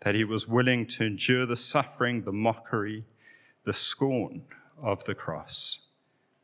that 0.00 0.14
He 0.14 0.24
was 0.24 0.46
willing 0.46 0.86
to 0.86 1.04
endure 1.04 1.46
the 1.46 1.56
suffering, 1.56 2.22
the 2.22 2.32
mockery, 2.32 3.04
the 3.64 3.74
scorn 3.74 4.42
of 4.80 5.04
the 5.04 5.14
cross, 5.14 5.80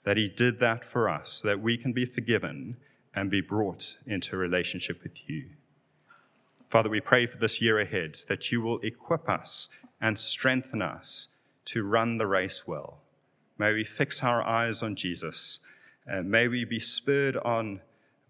that 0.04 0.16
He 0.16 0.28
did 0.28 0.60
that 0.60 0.84
for 0.84 1.08
us, 1.08 1.40
that 1.40 1.60
we 1.60 1.76
can 1.76 1.92
be 1.92 2.06
forgiven 2.06 2.76
and 3.14 3.30
be 3.30 3.40
brought 3.40 3.96
into 4.06 4.36
relationship 4.36 5.02
with 5.02 5.28
you. 5.28 5.46
Father, 6.68 6.88
we 6.88 7.00
pray 7.00 7.26
for 7.26 7.38
this 7.38 7.60
year 7.60 7.78
ahead 7.78 8.18
that 8.28 8.50
you 8.50 8.60
will 8.60 8.80
equip 8.80 9.28
us 9.28 9.68
and 10.00 10.18
strengthen 10.18 10.82
us 10.82 11.28
to 11.66 11.84
run 11.84 12.18
the 12.18 12.26
race 12.26 12.66
well. 12.66 12.98
May 13.58 13.72
we 13.72 13.84
fix 13.84 14.22
our 14.22 14.42
eyes 14.42 14.82
on 14.82 14.96
Jesus. 14.96 15.60
And 16.06 16.30
may 16.30 16.48
we 16.48 16.64
be 16.64 16.80
spurred 16.80 17.36
on 17.38 17.80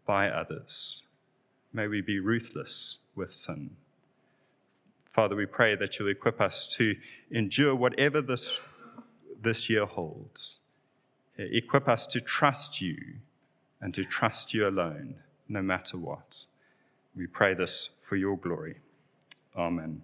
by 0.06 0.28
others. 0.28 1.02
May 1.72 1.88
we 1.88 2.00
be 2.00 2.20
ruthless 2.20 2.98
with 3.16 3.32
sin. 3.32 3.76
Father, 5.14 5.36
we 5.36 5.46
pray 5.46 5.76
that 5.76 5.96
you'll 5.96 6.08
equip 6.08 6.40
us 6.40 6.66
to 6.76 6.96
endure 7.30 7.76
whatever 7.76 8.20
this, 8.20 8.58
this 9.40 9.70
year 9.70 9.86
holds. 9.86 10.58
Equip 11.38 11.88
us 11.88 12.04
to 12.08 12.20
trust 12.20 12.80
you 12.80 12.96
and 13.80 13.94
to 13.94 14.04
trust 14.04 14.52
you 14.52 14.66
alone, 14.66 15.14
no 15.48 15.62
matter 15.62 15.96
what. 15.98 16.46
We 17.16 17.28
pray 17.28 17.54
this 17.54 17.90
for 18.08 18.16
your 18.16 18.36
glory. 18.36 18.80
Amen. 19.56 20.02